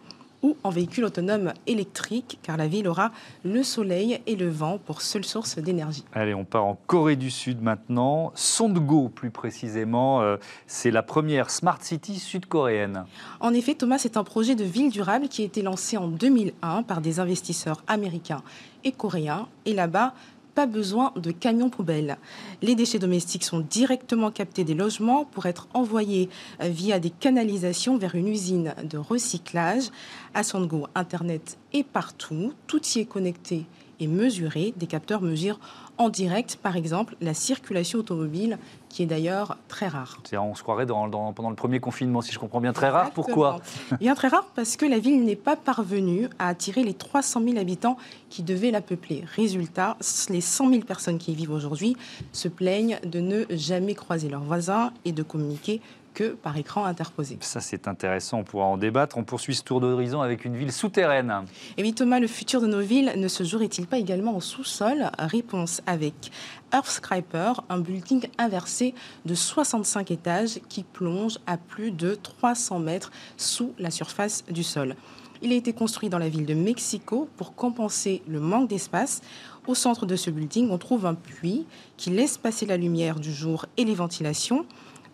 [0.44, 3.12] ou en véhicule autonome électrique, car la ville aura
[3.44, 6.04] le soleil et le vent pour seule source d'énergie.
[6.14, 8.32] Allez, on part en Corée du Sud maintenant.
[8.36, 10.38] Sondgo, plus précisément, euh,
[10.68, 13.06] c'est la première Smart City sud-coréenne.
[13.40, 16.84] En effet, Thomas, c'est un projet de ville durable qui a été lancé en 2001
[16.84, 18.44] par des investisseurs américains
[18.84, 19.48] et coréens.
[19.66, 20.14] Et là-bas,
[20.56, 22.18] pas besoin de camions poubelles.
[22.62, 26.30] Les déchets domestiques sont directement captés des logements pour être envoyés
[26.62, 29.90] euh, via des canalisations vers une usine de recyclage.
[30.34, 33.66] À Sandgo, Internet est partout, tout y est connecté
[34.00, 34.74] et mesuré.
[34.78, 35.60] Des capteurs mesurent
[35.98, 38.58] en direct, par exemple, la circulation automobile,
[38.94, 40.20] qui est d'ailleurs très rare.
[40.34, 43.10] On se croirait dans, pendant le premier confinement, si je comprends bien, très rare.
[43.10, 43.60] Pourquoi?
[44.00, 47.58] Bien très rare parce que la ville n'est pas parvenue à attirer les 300 000
[47.58, 47.98] habitants
[48.30, 49.24] qui devaient la peupler.
[49.36, 49.98] Résultat,
[50.30, 51.98] les 100 000 personnes qui y vivent aujourd'hui
[52.34, 55.82] se plaignent de ne jamais croiser leurs voisins et de communiquer
[56.14, 57.38] que par écran interposé.
[57.42, 59.18] Ça, c'est intéressant, on pourra en débattre.
[59.18, 61.34] On poursuit ce tour d'horizon avec une ville souterraine.
[61.78, 65.10] Et oui, Thomas, le futur de nos villes ne se jouerait-il pas également au sous-sol?
[65.18, 66.32] Réponse avec
[66.72, 68.94] Earthscraper, un building inversé
[69.26, 74.96] de 65 étages qui plonge à plus de 300 mètres sous la surface du sol.
[75.42, 79.22] Il a été construit dans la ville de Mexico pour compenser le manque d'espace.
[79.68, 81.66] Au centre de ce building, on trouve un puits
[81.98, 84.66] qui laisse passer la lumière du jour et les ventilations.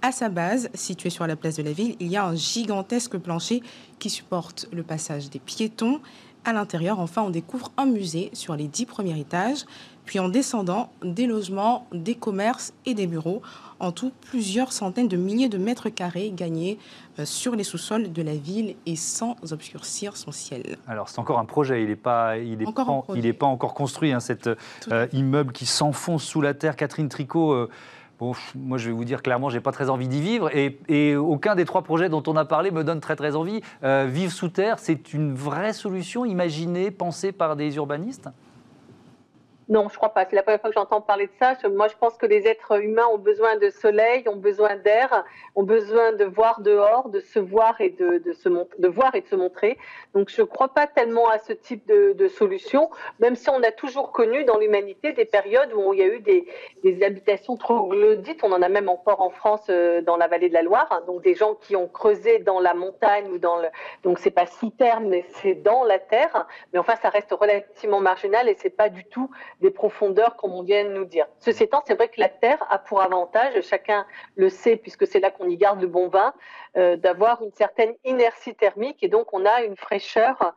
[0.02, 3.18] À sa base, située sur la place de la ville, il y a un gigantesque
[3.18, 3.62] plancher
[4.00, 6.00] qui supporte le passage des piétons.
[6.46, 9.66] À l'intérieur, enfin, on découvre un musée sur les dix premiers étages,
[10.06, 13.42] puis en descendant, des logements, des commerces et des bureaux.
[13.82, 16.80] En tout, plusieurs centaines de milliers de mètres carrés gagnés
[17.20, 20.78] euh, sur les sous-sols de la ville et sans obscurcir son ciel.
[20.88, 23.74] Alors, c'est encore un projet, il n'est pas, il est pas, il est pas encore
[23.74, 26.78] construit, hein, cet euh, immeuble qui s'enfonce sous la terre.
[26.78, 27.52] Catherine Tricot.
[27.52, 27.70] Euh,
[28.20, 30.50] Bon, moi, je vais vous dire clairement, j'ai pas très envie d'y vivre.
[30.54, 33.62] Et, aucun des trois projets dont on a parlé me donne très très envie.
[33.84, 38.30] Euh, vivre sous terre, c'est une vraie solution imaginée, pensée par des urbanistes?
[39.70, 40.26] Non, je crois pas.
[40.28, 41.56] C'est la première fois que j'entends parler de ça.
[41.70, 45.24] Moi, je pense que les êtres humains ont besoin de soleil, ont besoin d'air,
[45.56, 49.22] ont besoin de voir dehors, de se voir et de, de se de voir et
[49.22, 49.78] de se montrer.
[50.16, 52.90] Donc, je ne crois pas tellement à ce type de, solution,
[53.20, 56.20] même si on a toujours connu dans l'humanité des périodes où il y a eu
[56.20, 56.48] des,
[56.84, 58.44] des habitations troglodytes.
[58.44, 60.88] On en a même encore en France, euh, dans la vallée de la Loire.
[60.90, 61.04] Hein.
[61.06, 63.68] donc, des gens qui ont creusé dans la montagne ou dans le.
[64.02, 66.48] Donc, c'est pas sous terre, mais c'est dans la terre.
[66.74, 69.30] Mais enfin, ça reste relativement marginal et c'est pas du tout
[69.62, 71.28] des profondeurs, comme on vient de nous dire.
[71.40, 74.06] Ceci étant, c'est vrai que la Terre a pour avantage, chacun
[74.36, 76.34] le sait puisque c'est là qu'on y garde le bon vin,
[76.78, 80.56] euh, d'avoir une certaine inertie thermique et donc on a une fraîcheur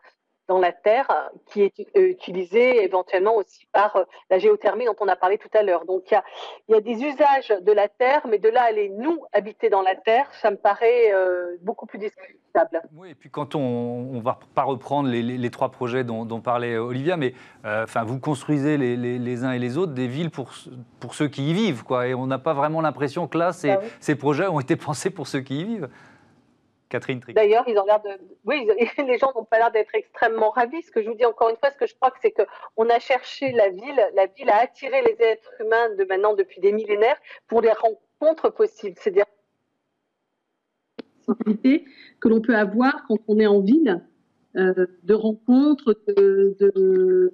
[0.52, 1.08] dans la terre
[1.46, 5.48] qui est euh, utilisée éventuellement aussi par euh, la géothermie dont on a parlé tout
[5.54, 5.86] à l'heure.
[5.86, 6.20] Donc il
[6.68, 9.80] y, a, des usages de la terre, mais de là à aller nous habiter dans
[9.80, 12.82] la terre, ça me paraît euh, beaucoup plus discutable.
[12.94, 17.16] Oui, et puis quand on ne va pas reprendre les, trois projets dont, parlait Olivia,
[17.16, 17.32] mais
[17.64, 20.50] enfin vous construisez les, uns et les autres des villes pour,
[21.00, 23.70] pour ceux qui y vivent, quoi, et on n'a pas vraiment l'impression que là, ces,
[23.70, 25.88] ah ces projets ont été pensés pour ceux qui y vivent.
[27.34, 28.10] D'ailleurs, ils ont l'air de.
[28.44, 28.68] Oui,
[28.98, 30.82] les gens n'ont pas l'air d'être extrêmement ravis.
[30.82, 32.88] Ce que je vous dis encore une fois, ce que je crois que c'est qu'on
[32.88, 36.72] a cherché la ville, la ville a attiré les êtres humains de maintenant depuis des
[36.72, 38.96] millénaires pour les rencontres possibles.
[38.98, 39.24] C'est-à-dire
[42.20, 44.04] que l'on peut avoir quand on est en ville,
[44.56, 47.32] euh, de rencontres, de, de,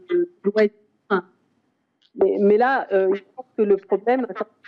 [2.41, 4.27] mais, là, euh, je pense que le problème,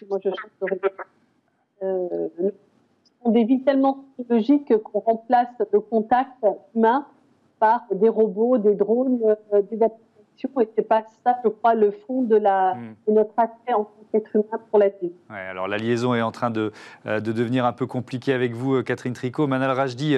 [0.09, 0.91] moi je change de
[1.83, 2.29] euh,
[3.23, 6.45] sont des villes tellement technologiques qu'on remplace le contact
[6.75, 7.07] humain
[7.59, 9.21] par des robots, des drones,
[9.53, 10.61] euh, des applications.
[10.61, 12.95] Et c'est pas ça, je crois, le fond de, la, hmm.
[13.07, 15.13] de notre attrait en tant qu'être humain pour la vie.
[15.29, 16.73] Ouais, alors la liaison est en train de,
[17.05, 19.47] euh, de, devenir un peu compliquée avec vous, euh, Catherine Tricot.
[19.47, 20.17] Manal Rajdi,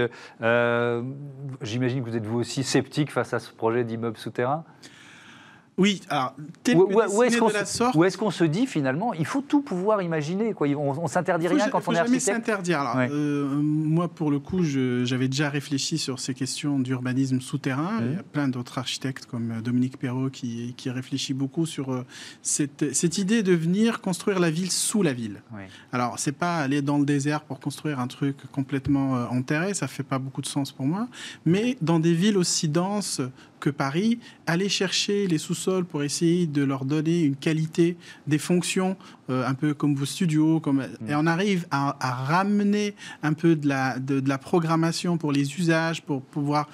[1.60, 4.64] j'imagine que vous êtes vous aussi sceptique face à ce projet d'immeuble souterrain?
[5.78, 6.34] Oui, alors,
[6.74, 10.68] où, est-ce qu'on se, dit finalement, il faut tout pouvoir imaginer quoi.
[10.68, 12.26] On, ne s'interdit rien quand on est architecte.
[12.26, 12.94] jamais s'interdire.
[13.10, 18.00] Euh, moi, pour le coup, j'avais déjà réfléchi sur ces questions d'urbanisme souterrain.
[18.02, 21.90] Il y a plein d'autres architectes comme euh, Dominique Perrault qui, qui réfléchit beaucoup sur
[21.90, 22.04] euh,
[22.42, 25.40] cette, cette, idée de venir construire la ville sous la ville.
[25.54, 25.62] Oui.
[25.90, 30.02] Alors, c'est pas aller dans le désert pour construire un truc complètement enterré, ça fait
[30.02, 31.08] pas beaucoup de sens pour moi.
[31.46, 33.22] Mais dans des villes aussi denses
[33.62, 37.96] que Paris, aller chercher les sous-sols pour essayer de leur donner une qualité
[38.26, 38.96] des fonctions,
[39.30, 41.10] euh, un peu comme vos studios, comme, mm.
[41.10, 46.02] et on arrive à, ramener un peu de la, de la programmation pour les usages,
[46.02, 46.68] pour pouvoir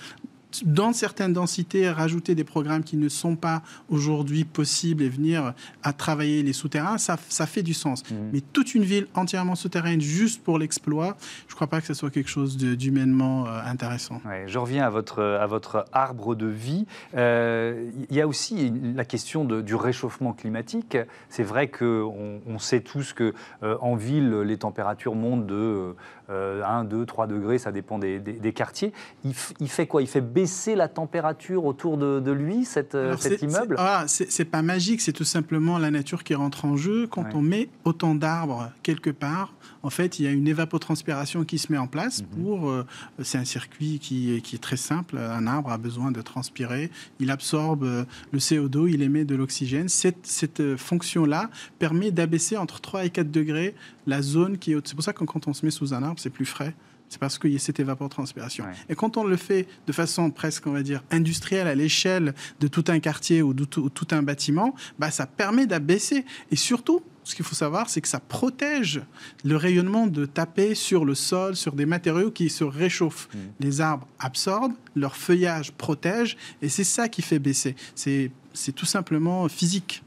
[0.64, 5.92] dans certaines densités, rajouter des programmes qui ne sont pas aujourd'hui possibles et venir à
[5.92, 8.02] travailler les souterrains, ça, ça fait du sens.
[8.10, 8.14] Mmh.
[8.32, 11.94] Mais toute une ville entièrement souterraine juste pour l'exploit, je ne crois pas que ce
[11.94, 14.20] soit quelque chose d'humainement euh, intéressant.
[14.46, 16.86] je reviens à votre, à votre arbre de vie.
[17.16, 20.96] Euh, il y a aussi la question de, du réchauffement climatique.
[21.28, 25.94] C'est vrai qu'on on sait tous que euh, en ville, les températures montent de
[26.28, 28.92] 1, 2, 3 degrés, ça dépend des, des, quartiers.
[29.24, 30.02] Il, il, fait quoi?
[30.02, 33.76] Il fait baisser la température autour de, lui, cette, euh, cet immeuble?
[33.78, 37.06] ah, C'est pas magique, c'est tout simplement la nature qui rentre en jeu.
[37.06, 41.58] Quand on met autant d'arbres quelque part, en fait, il y a une évapotranspiration qui
[41.58, 42.28] se met en place mhm.
[42.28, 42.70] pour.
[42.70, 42.84] Euh,
[43.22, 45.18] c'est un circuit qui est, qui est, très simple.
[45.18, 46.90] Un arbre a besoin de transpirer.
[47.20, 49.88] Il absorbe euh, le CO2, il émet de l'oxygène.
[49.88, 53.74] Cette, cette fonction-là permet d'abaisser entre 3 et 4 degrés
[54.08, 54.88] la zone qui est haute.
[54.88, 56.74] C'est pour ça que quand on se met sous un arbre, c'est plus frais.
[57.08, 58.64] C'est parce qu'il y a cette évapotranspiration.
[58.88, 62.68] Et quand on le fait de façon presque, on va dire, industrielle à l'échelle de
[62.68, 66.26] tout un quartier ou de tout, un bâtiment, bah, ça permet d'abaisser.
[66.50, 69.00] Et surtout, ce qu'il faut savoir, c'est que ça protège
[69.44, 73.28] le rayonnement de taper sur le sol, sur des matériaux qui se réchauffent.
[73.34, 73.38] Mmh.
[73.60, 77.74] Les arbres absorbent, leur feuillage protège, et c'est ça qui fait baisser.
[77.94, 80.02] C'est tout simplement physique.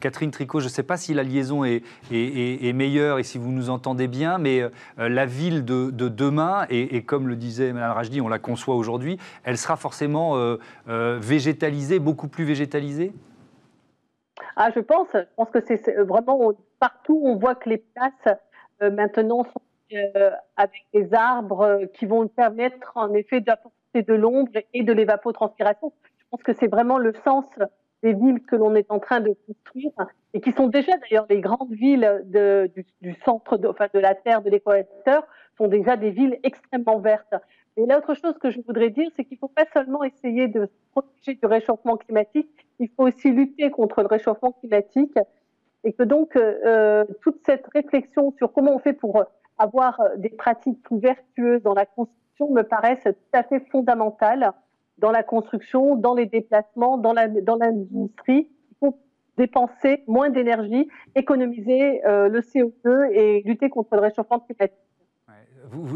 [0.00, 3.50] Catherine Tricot, je ne sais pas si la liaison est, est, meilleure et si vous
[3.52, 8.20] nous entendez bien, mais euh, la ville de, demain, et, comme le disait Mme Rajdi,
[8.20, 10.56] on la conçoit aujourd'hui, elle sera forcément euh,
[10.88, 13.12] euh, végétalisée, beaucoup plus végétalisée?
[14.56, 15.08] Ah, Je pense.
[15.14, 18.36] Je pense que c'est vraiment partout, on voit que les places
[18.80, 19.62] maintenant sont
[20.56, 25.92] avec des arbres qui vont permettre en effet d'apporter de l'ombre et de l'évapotranspiration.
[26.18, 27.44] Je pense que c'est vraiment le sens
[28.02, 29.92] des villes que l'on est en train de construire
[30.34, 32.22] et qui sont déjà d'ailleurs les grandes villes
[33.00, 35.26] du, centre de la Terre, de l'équateur,
[35.56, 37.34] sont déjà des villes extrêmement vertes.
[37.76, 40.66] Et l'autre chose que je voudrais dire, c'est qu'il ne faut pas seulement essayer de
[40.66, 45.16] se protéger du réchauffement climatique, il faut aussi lutter contre le réchauffement climatique
[45.84, 49.24] et que donc euh, toute cette réflexion sur comment on fait pour
[49.58, 54.52] avoir des pratiques plus vertueuses dans la construction me paraissent tout à fait fondamentales
[54.98, 58.48] dans la construction, dans les déplacements, dans l'industrie.
[58.70, 58.98] il faut
[59.36, 64.78] dépenser moins d'énergie, économiser le CO2 et lutter contre le réchauffement climatique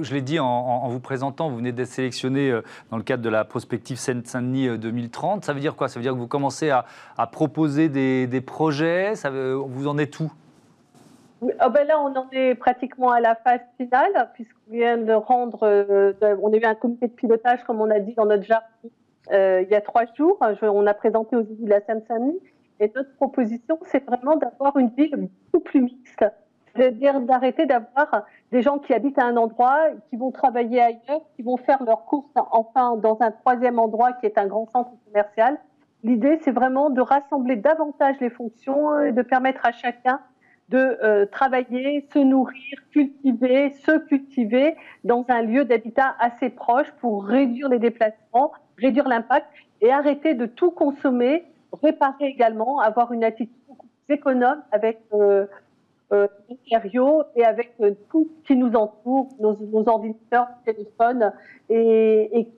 [0.03, 3.29] je l'ai dit en, vous présentant, vous venez d'être sélectionné euh, dans le cadre de
[3.29, 5.43] la prospective Seine-Saint-Denis 2030.
[5.43, 5.89] Euh, ça veut dire quoi?
[5.89, 6.87] Ça veut dire que vous commencez à,
[7.33, 9.15] proposer des, projets?
[9.17, 10.31] Ça Vous en êtes où?
[11.59, 15.63] Ah ben Là, on en est pratiquement à la phase finale, puisqu'on vient de rendre.
[15.65, 16.13] Euh,
[16.43, 18.67] on a eu un comité de pilotage, comme on a dit dans notre jargon,
[19.31, 20.39] il y a trois jours.
[20.63, 22.41] on a présenté aux élus de la Seine-Saint-Denis.
[22.79, 26.25] Et notre proposition, c'est vraiment d'avoir une ville beaucoup plus mixte
[26.77, 29.79] c'est-à-dire d'arrêter d'avoir des gens qui habitent à un endroit,
[30.09, 34.27] qui vont travailler ailleurs, qui vont faire leurs courses enfin dans un troisième endroit qui
[34.27, 35.59] est un grand centre commercial.
[36.05, 40.21] L'idée, c'est vraiment de rassembler davantage les fonctions et de permettre à chacun
[40.69, 47.25] de euh, travailler, se nourrir, cultiver, se cultiver dans un lieu d'habitat assez proche pour
[47.25, 49.47] réduire les déplacements, réduire l'impact
[49.81, 51.45] et arrêter de tout consommer,
[51.83, 53.55] réparer également, avoir une attitude
[54.09, 55.47] économe avec euh,
[56.13, 57.75] euh, matériaux et avec
[58.11, 61.33] tout ce qui nous entoure, nos, nos ordinateurs, téléphones,
[61.69, 62.49] et, et,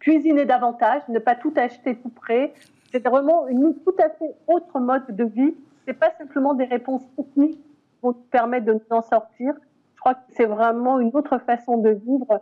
[0.00, 2.52] cuisiner davantage, ne pas tout acheter tout près.
[2.92, 5.54] C'est vraiment une tout à fait autre mode de vie.
[5.86, 9.54] C'est pas simplement des réponses techniques qui vont nous permettre de nous en sortir.
[9.94, 12.40] Je crois que c'est vraiment une autre façon de vivre,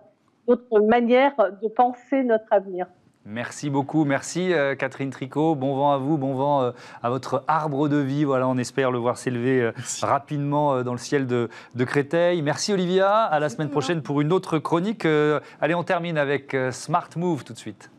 [0.48, 2.86] notre manière de penser notre avenir.
[3.24, 5.54] Merci beaucoup, merci euh, Catherine Tricot.
[5.54, 6.72] Bon vent à vous, bon vent euh,
[7.04, 8.24] à votre arbre de vie.
[8.24, 9.72] Voilà, on espère le voir s'élever euh,
[10.02, 12.42] rapidement dans le ciel de, de, Créteil.
[12.42, 15.06] Merci Olivia, à la semaine prochaine pour une autre chronique.
[15.60, 17.91] allez, on termine avec Smart Move tout de suite.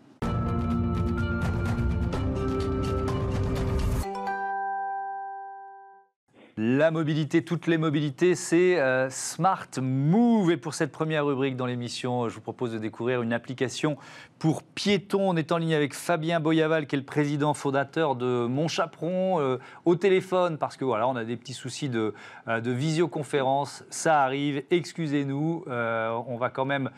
[6.75, 10.49] La mobilité, toutes les mobilités, c'est euh, Smart Move.
[10.49, 13.95] Et pour cette première rubrique dans l'émission, je vous propose de découvrir une application
[14.39, 15.29] pour piétons.
[15.29, 19.39] On est en ligne avec Fabien Boyaval, qui est le président fondateur de Mon Chaperon,
[19.39, 22.15] euh, au téléphone, parce que voilà, on a des petits soucis de,
[22.47, 23.83] euh, de visioconférence.
[23.91, 25.65] Ça arrive, excusez-nous.
[25.67, 26.89] on va quand même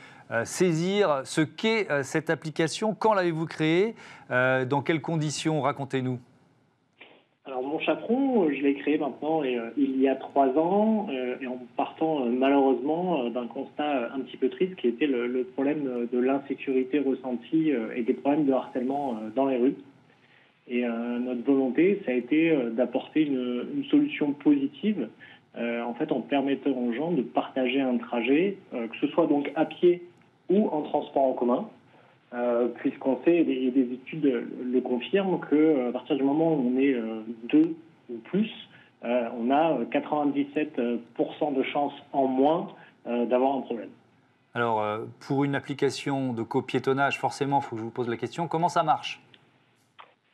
[0.46, 2.96] saisir ce qu'est cette application.
[2.96, 3.96] Quand l'avez-vous créée?
[4.30, 5.62] Dans quelles conditions?
[5.62, 6.20] Racontez-nous.
[7.48, 11.36] Alors mon chaperon, je l'ai créé maintenant et, euh, il y a trois ans euh,
[11.40, 16.08] et en partant euh, malheureusement d'un constat un petit peu triste qui était le, problème
[16.12, 19.76] de l'insécurité ressentie et des problèmes de harcèlement dans les rues.
[20.68, 25.08] Et notre volonté, ça a été d'apporter une, une, solution positive,
[25.56, 29.66] en fait en permettant aux gens de partager un trajet, que ce soit donc à
[29.66, 30.02] pied
[30.50, 31.70] ou en transport en commun.
[32.34, 36.80] Euh, puisqu'on sait, et des études le confirment, qu'à euh, partir du moment où on
[36.80, 37.76] est euh, deux
[38.10, 38.50] ou plus,
[39.04, 42.70] on a 97% de chances en moins
[43.06, 43.90] d'avoir un problème.
[44.56, 44.84] Alors,
[45.20, 48.68] pour une application de copiétonnage, forcément, il faut que je vous pose la question, comment
[48.68, 49.22] ça marche?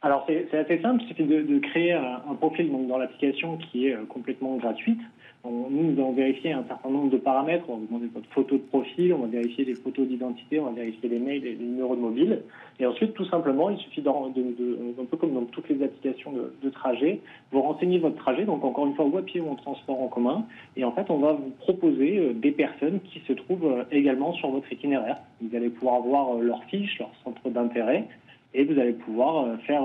[0.02, 4.08] Alors c'est assez simple, il suffit de, créer un, profil donc, dans l'application qui est
[4.08, 5.02] complètement gratuite
[5.50, 7.66] nous, nous allons vérifier un certain nombre de paramètres.
[7.68, 10.66] On va vous demander votre photo de profil, on va vérifier les photos d'identité, on
[10.66, 12.44] va vérifier les mails et les numéros de mobile.
[12.80, 16.70] Et ensuite, tout simplement, il suffit, de, un peu comme dans toutes les applications de,
[16.70, 17.20] trajet,
[17.52, 20.08] vous renseignez votre trajet, donc encore une fois, ou à pied ou en transport en
[20.08, 20.46] commun.
[20.78, 24.34] Et en fait, on va vous proposer euh, des personnes qui se trouvent euh, également
[24.34, 25.18] sur votre itinéraire.
[25.42, 28.08] Vous allez pouvoir voir euh, leur fiche, leur centre d'intérêt,
[28.54, 29.84] et vous allez pouvoir faire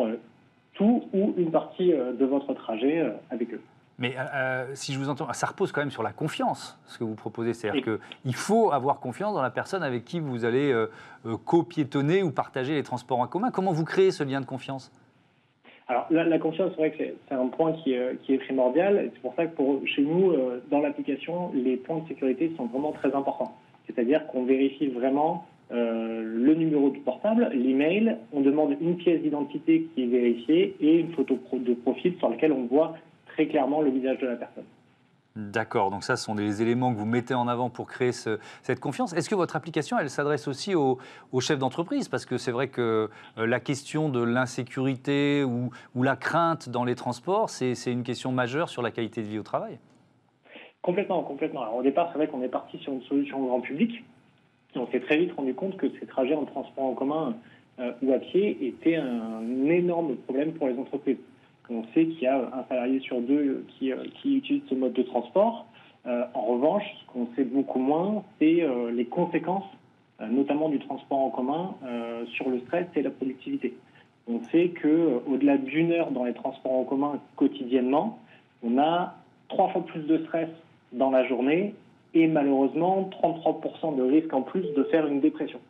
[0.75, 3.01] tout ou une partie de votre trajet
[3.31, 3.61] avec eux.
[3.99, 6.99] Mais euh, euh, si je vous entends, ça repose quand même sur la confiance, ce
[6.99, 7.55] que vous proposez.
[7.55, 10.89] C'est-à-dire qu'il faut avoir confiance dans la personne avec qui vous allez euh,
[11.47, 13.51] copiétonner ou partager les transports en commun.
[13.51, 14.93] Comment vous créez ce lien de confiance?
[15.89, 19.09] Alors, la, confiance, c'est vrai que c'est un point qui est, qui est primordial.
[19.15, 20.35] C'est pour ça que pour, chez nous,
[20.69, 23.57] dans l'application, les points de sécurité sont vraiment très importants.
[23.87, 30.03] C'est-à-dire qu'on vérifie vraiment le numéro du portable, l'email, on demande une pièce d'identité qui
[30.03, 32.97] est vérifiée et une photo de profil sur laquelle on voit
[33.37, 34.65] très clairement le visage de la personne.
[35.37, 38.81] D'accord, donc ça ce sont des éléments que vous mettez en avant pour créer cette
[38.81, 39.13] confiance.
[39.13, 40.99] Est-ce que votre application, elle s'adresse aussi aux,
[41.41, 42.09] chefs d'entreprise?
[42.09, 45.71] Parce que c'est vrai que euh, la question de l'insécurité ou,
[46.03, 49.43] la crainte dans les transports, c'est une question majeure sur la qualité de vie au
[49.43, 49.79] travail.
[50.81, 51.63] Complètement, complètement.
[51.63, 54.05] Alors, au départ, c'est vrai qu'on est parti sur une solution grand public.
[54.75, 57.35] On s'est très vite rendu compte que ces trajets en transport en commun
[57.79, 61.19] euh, ou à pied étaient un énorme problème pour les entreprises.
[61.69, 65.03] On sait qu'il y a un salarié sur deux qui, euh, utilise ce mode de
[65.03, 65.67] transport.
[66.07, 69.67] Euh, en revanche, ce qu'on sait beaucoup moins, c'est euh, les conséquences,
[70.31, 71.75] notamment du transport en commun,
[72.33, 73.75] sur le stress et la productivité.
[74.27, 78.19] On sait que au-delà d'une heure dans les transports en commun quotidiennement,
[78.63, 79.15] on a
[79.49, 80.49] trois fois plus de stress
[80.93, 81.75] dans la journée
[82.15, 85.61] et malheureusement 33% de risque en plus de faire une dépression.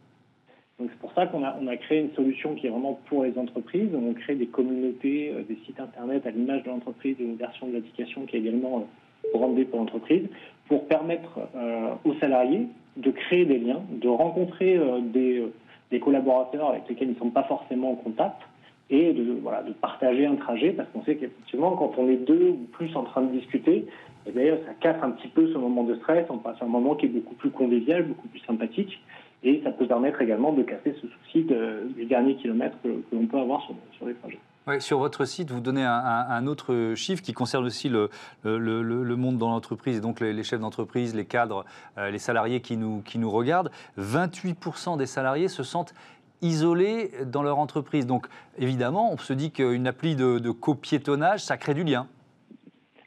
[0.78, 3.24] Donc c'est pour ça qu'on a, on a créé une solution qui est vraiment pour
[3.24, 3.88] les entreprises.
[3.94, 7.72] On crée des communautés, euh, des sites internet à l'image de l'entreprise, une version de
[7.72, 10.28] l'application qui est également euh, brandée pour l'entreprise,
[10.68, 12.66] pour permettre euh, aux salariés
[12.98, 14.78] de créer des liens, de rencontrer
[15.12, 15.44] des,
[15.90, 18.40] des, collaborateurs avec lesquels ils ne sont pas forcément en contact
[18.88, 22.50] et de, voilà, de partager un trajet parce qu'on sait qu'effectivement quand on est deux
[22.50, 23.84] ou plus en train de discuter,
[24.26, 26.94] eh bien, ça casse un petit peu ce moment de stress, on passe un moment
[26.94, 28.98] qui est beaucoup plus convivial, beaucoup plus sympathique.
[29.47, 31.47] Et ça peut permettre également de casser ce souci
[31.94, 33.62] du dernier kilomètre que, l'on peut avoir
[33.97, 34.40] sur, les projets.
[34.80, 38.11] sur votre site, vous donnez un, autre chiffre qui concerne aussi le,
[38.42, 41.64] le, monde dans l'entreprise, et donc les, chefs d'entreprise, les cadres,
[41.97, 43.70] euh, les salariés qui nous, qui nous regardent.
[44.01, 45.94] 28% des salariés se sentent
[46.42, 48.05] isolés dans leur entreprise.
[48.05, 48.26] Donc
[48.59, 52.09] évidemment, on se dit qu'une appli de, de copiétonnage, ça crée du lien.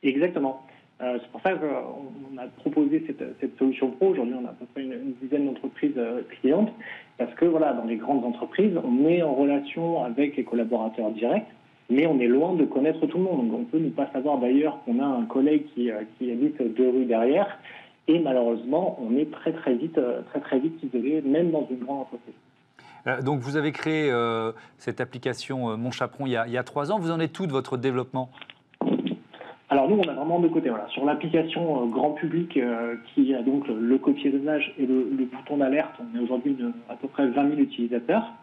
[0.04, 0.66] Exactement.
[1.02, 4.10] Euh, c'est pour ça qu'on a proposé cette, solution pro.
[4.10, 6.72] Aujourd'hui, on a à peu près une, dizaine d'entreprises euh, clientes
[7.18, 11.48] parce que voilà, dans les grandes entreprises, on est en relation avec les collaborateurs directs,
[11.90, 13.50] mais on est loin de connaître tout le monde.
[13.50, 16.62] Donc, on peut ne pas savoir d'ailleurs qu'on a un collègue qui, euh, qui habite
[16.76, 17.60] deux rues derrière,
[18.10, 20.00] et malheureusement, on est très très vite,
[20.32, 23.24] très très vite isolé, même dans une grande entreprise.
[23.24, 24.12] donc, vous avez créé
[24.80, 26.98] cette application Mon Chaperon il y, a, il y, a, trois ans.
[26.98, 28.32] Vous en êtes tout de votre développement?
[29.70, 30.70] Alors nous, on a vraiment deux côtés.
[30.70, 30.88] Voilà.
[30.90, 35.94] Sur l'application euh, grand public euh, qui a donc le copier-donnage et le, bouton d'alerte,
[36.00, 36.58] on est aujourd'hui
[36.90, 38.34] à peu près 20 000 utilisateurs.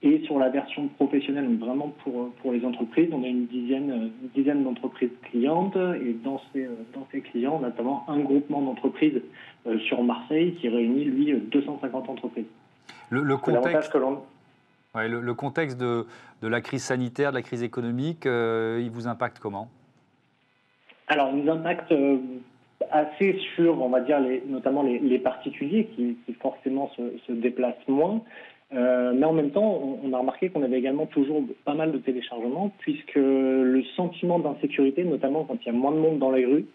[0.00, 4.12] Et sur la version professionnelle, donc vraiment pour, pour les entreprises, on a une dizaine,
[4.22, 5.76] une dizaine d'entreprises clientes.
[6.00, 9.20] Et dans ces, dans ces clients, on a notamment un groupement d'entreprises
[9.66, 12.46] euh, sur Marseille qui réunit, lui, 250 entreprises.
[13.10, 13.92] Le, contexte,
[14.94, 16.06] le, contexte de,
[16.42, 19.68] de, la crise sanitaire, de la crise économique, il vous impacte comment?
[21.08, 22.18] Alors, nous impacte euh,
[22.90, 28.20] assez sur, on va dire, les, notamment les, particuliers qui, forcément se, déplacent moins.
[28.74, 31.98] Euh, mais en même temps, on, a remarqué qu'on avait également toujours pas mal de
[31.98, 36.44] téléchargements, puisque le sentiment d'insécurité, notamment quand il y a moins de monde dans les
[36.44, 36.66] rues,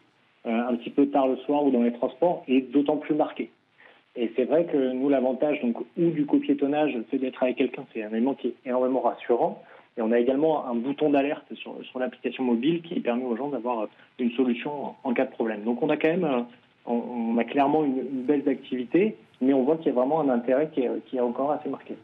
[0.48, 3.52] euh, un petit peu tard le soir ou dans les transports, est d'autant plus marqué.
[4.16, 8.04] Et c'est vrai que nous, l'avantage donc ou du copiétonnage, c'est d'être avec quelqu'un, c'est
[8.04, 9.64] un élément qui est énormément rassurant.
[9.98, 13.50] Et on a également un bouton d'alerte sur, sur l'application mobile qui permet aux gens
[13.50, 13.88] d'avoir
[14.20, 15.64] une solution en cas de problème.
[15.64, 16.42] Donc on a quand même, euh,
[16.86, 20.70] on, a clairement une, belle activité, mais on voit qu'il y a vraiment un intérêt
[20.74, 21.96] qui est, qui est encore assez marqué.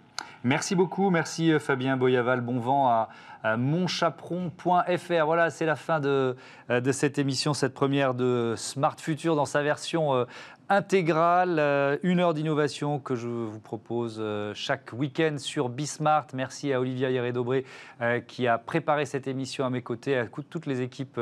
[0.44, 2.42] Merci beaucoup, merci euh, Fabien Boyaval.
[2.42, 3.10] Bon vent à,
[3.58, 5.26] monchaperon.fr.
[5.26, 6.36] Voilà, c'est la fin de,
[6.70, 10.26] euh, de, cette émission, cette première de Smart Future dans sa version
[10.70, 16.28] intégrale, euh, une heure d'innovation que je vous propose euh, chaque week-end sur Bismart.
[16.36, 17.66] Merci à Olivia Hieré-Dobré
[18.02, 21.20] euh, qui a préparé cette émission à mes côtés, à toutes les équipes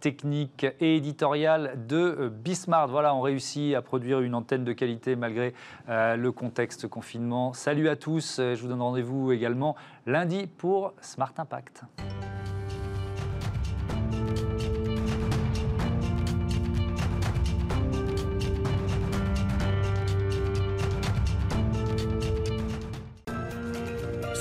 [0.00, 2.88] techniques et éditoriales de Bismart.
[2.88, 5.54] Voilà, on réussit à produire une antenne de qualité malgré
[5.88, 7.54] le contexte confinement.
[7.54, 9.74] Salut à tous, je vous donne rendez-vous également
[10.06, 11.84] lundi pour Smart Impact.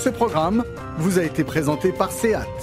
[0.03, 0.65] Ce programme
[0.97, 2.62] vous a été présenté par SEAT.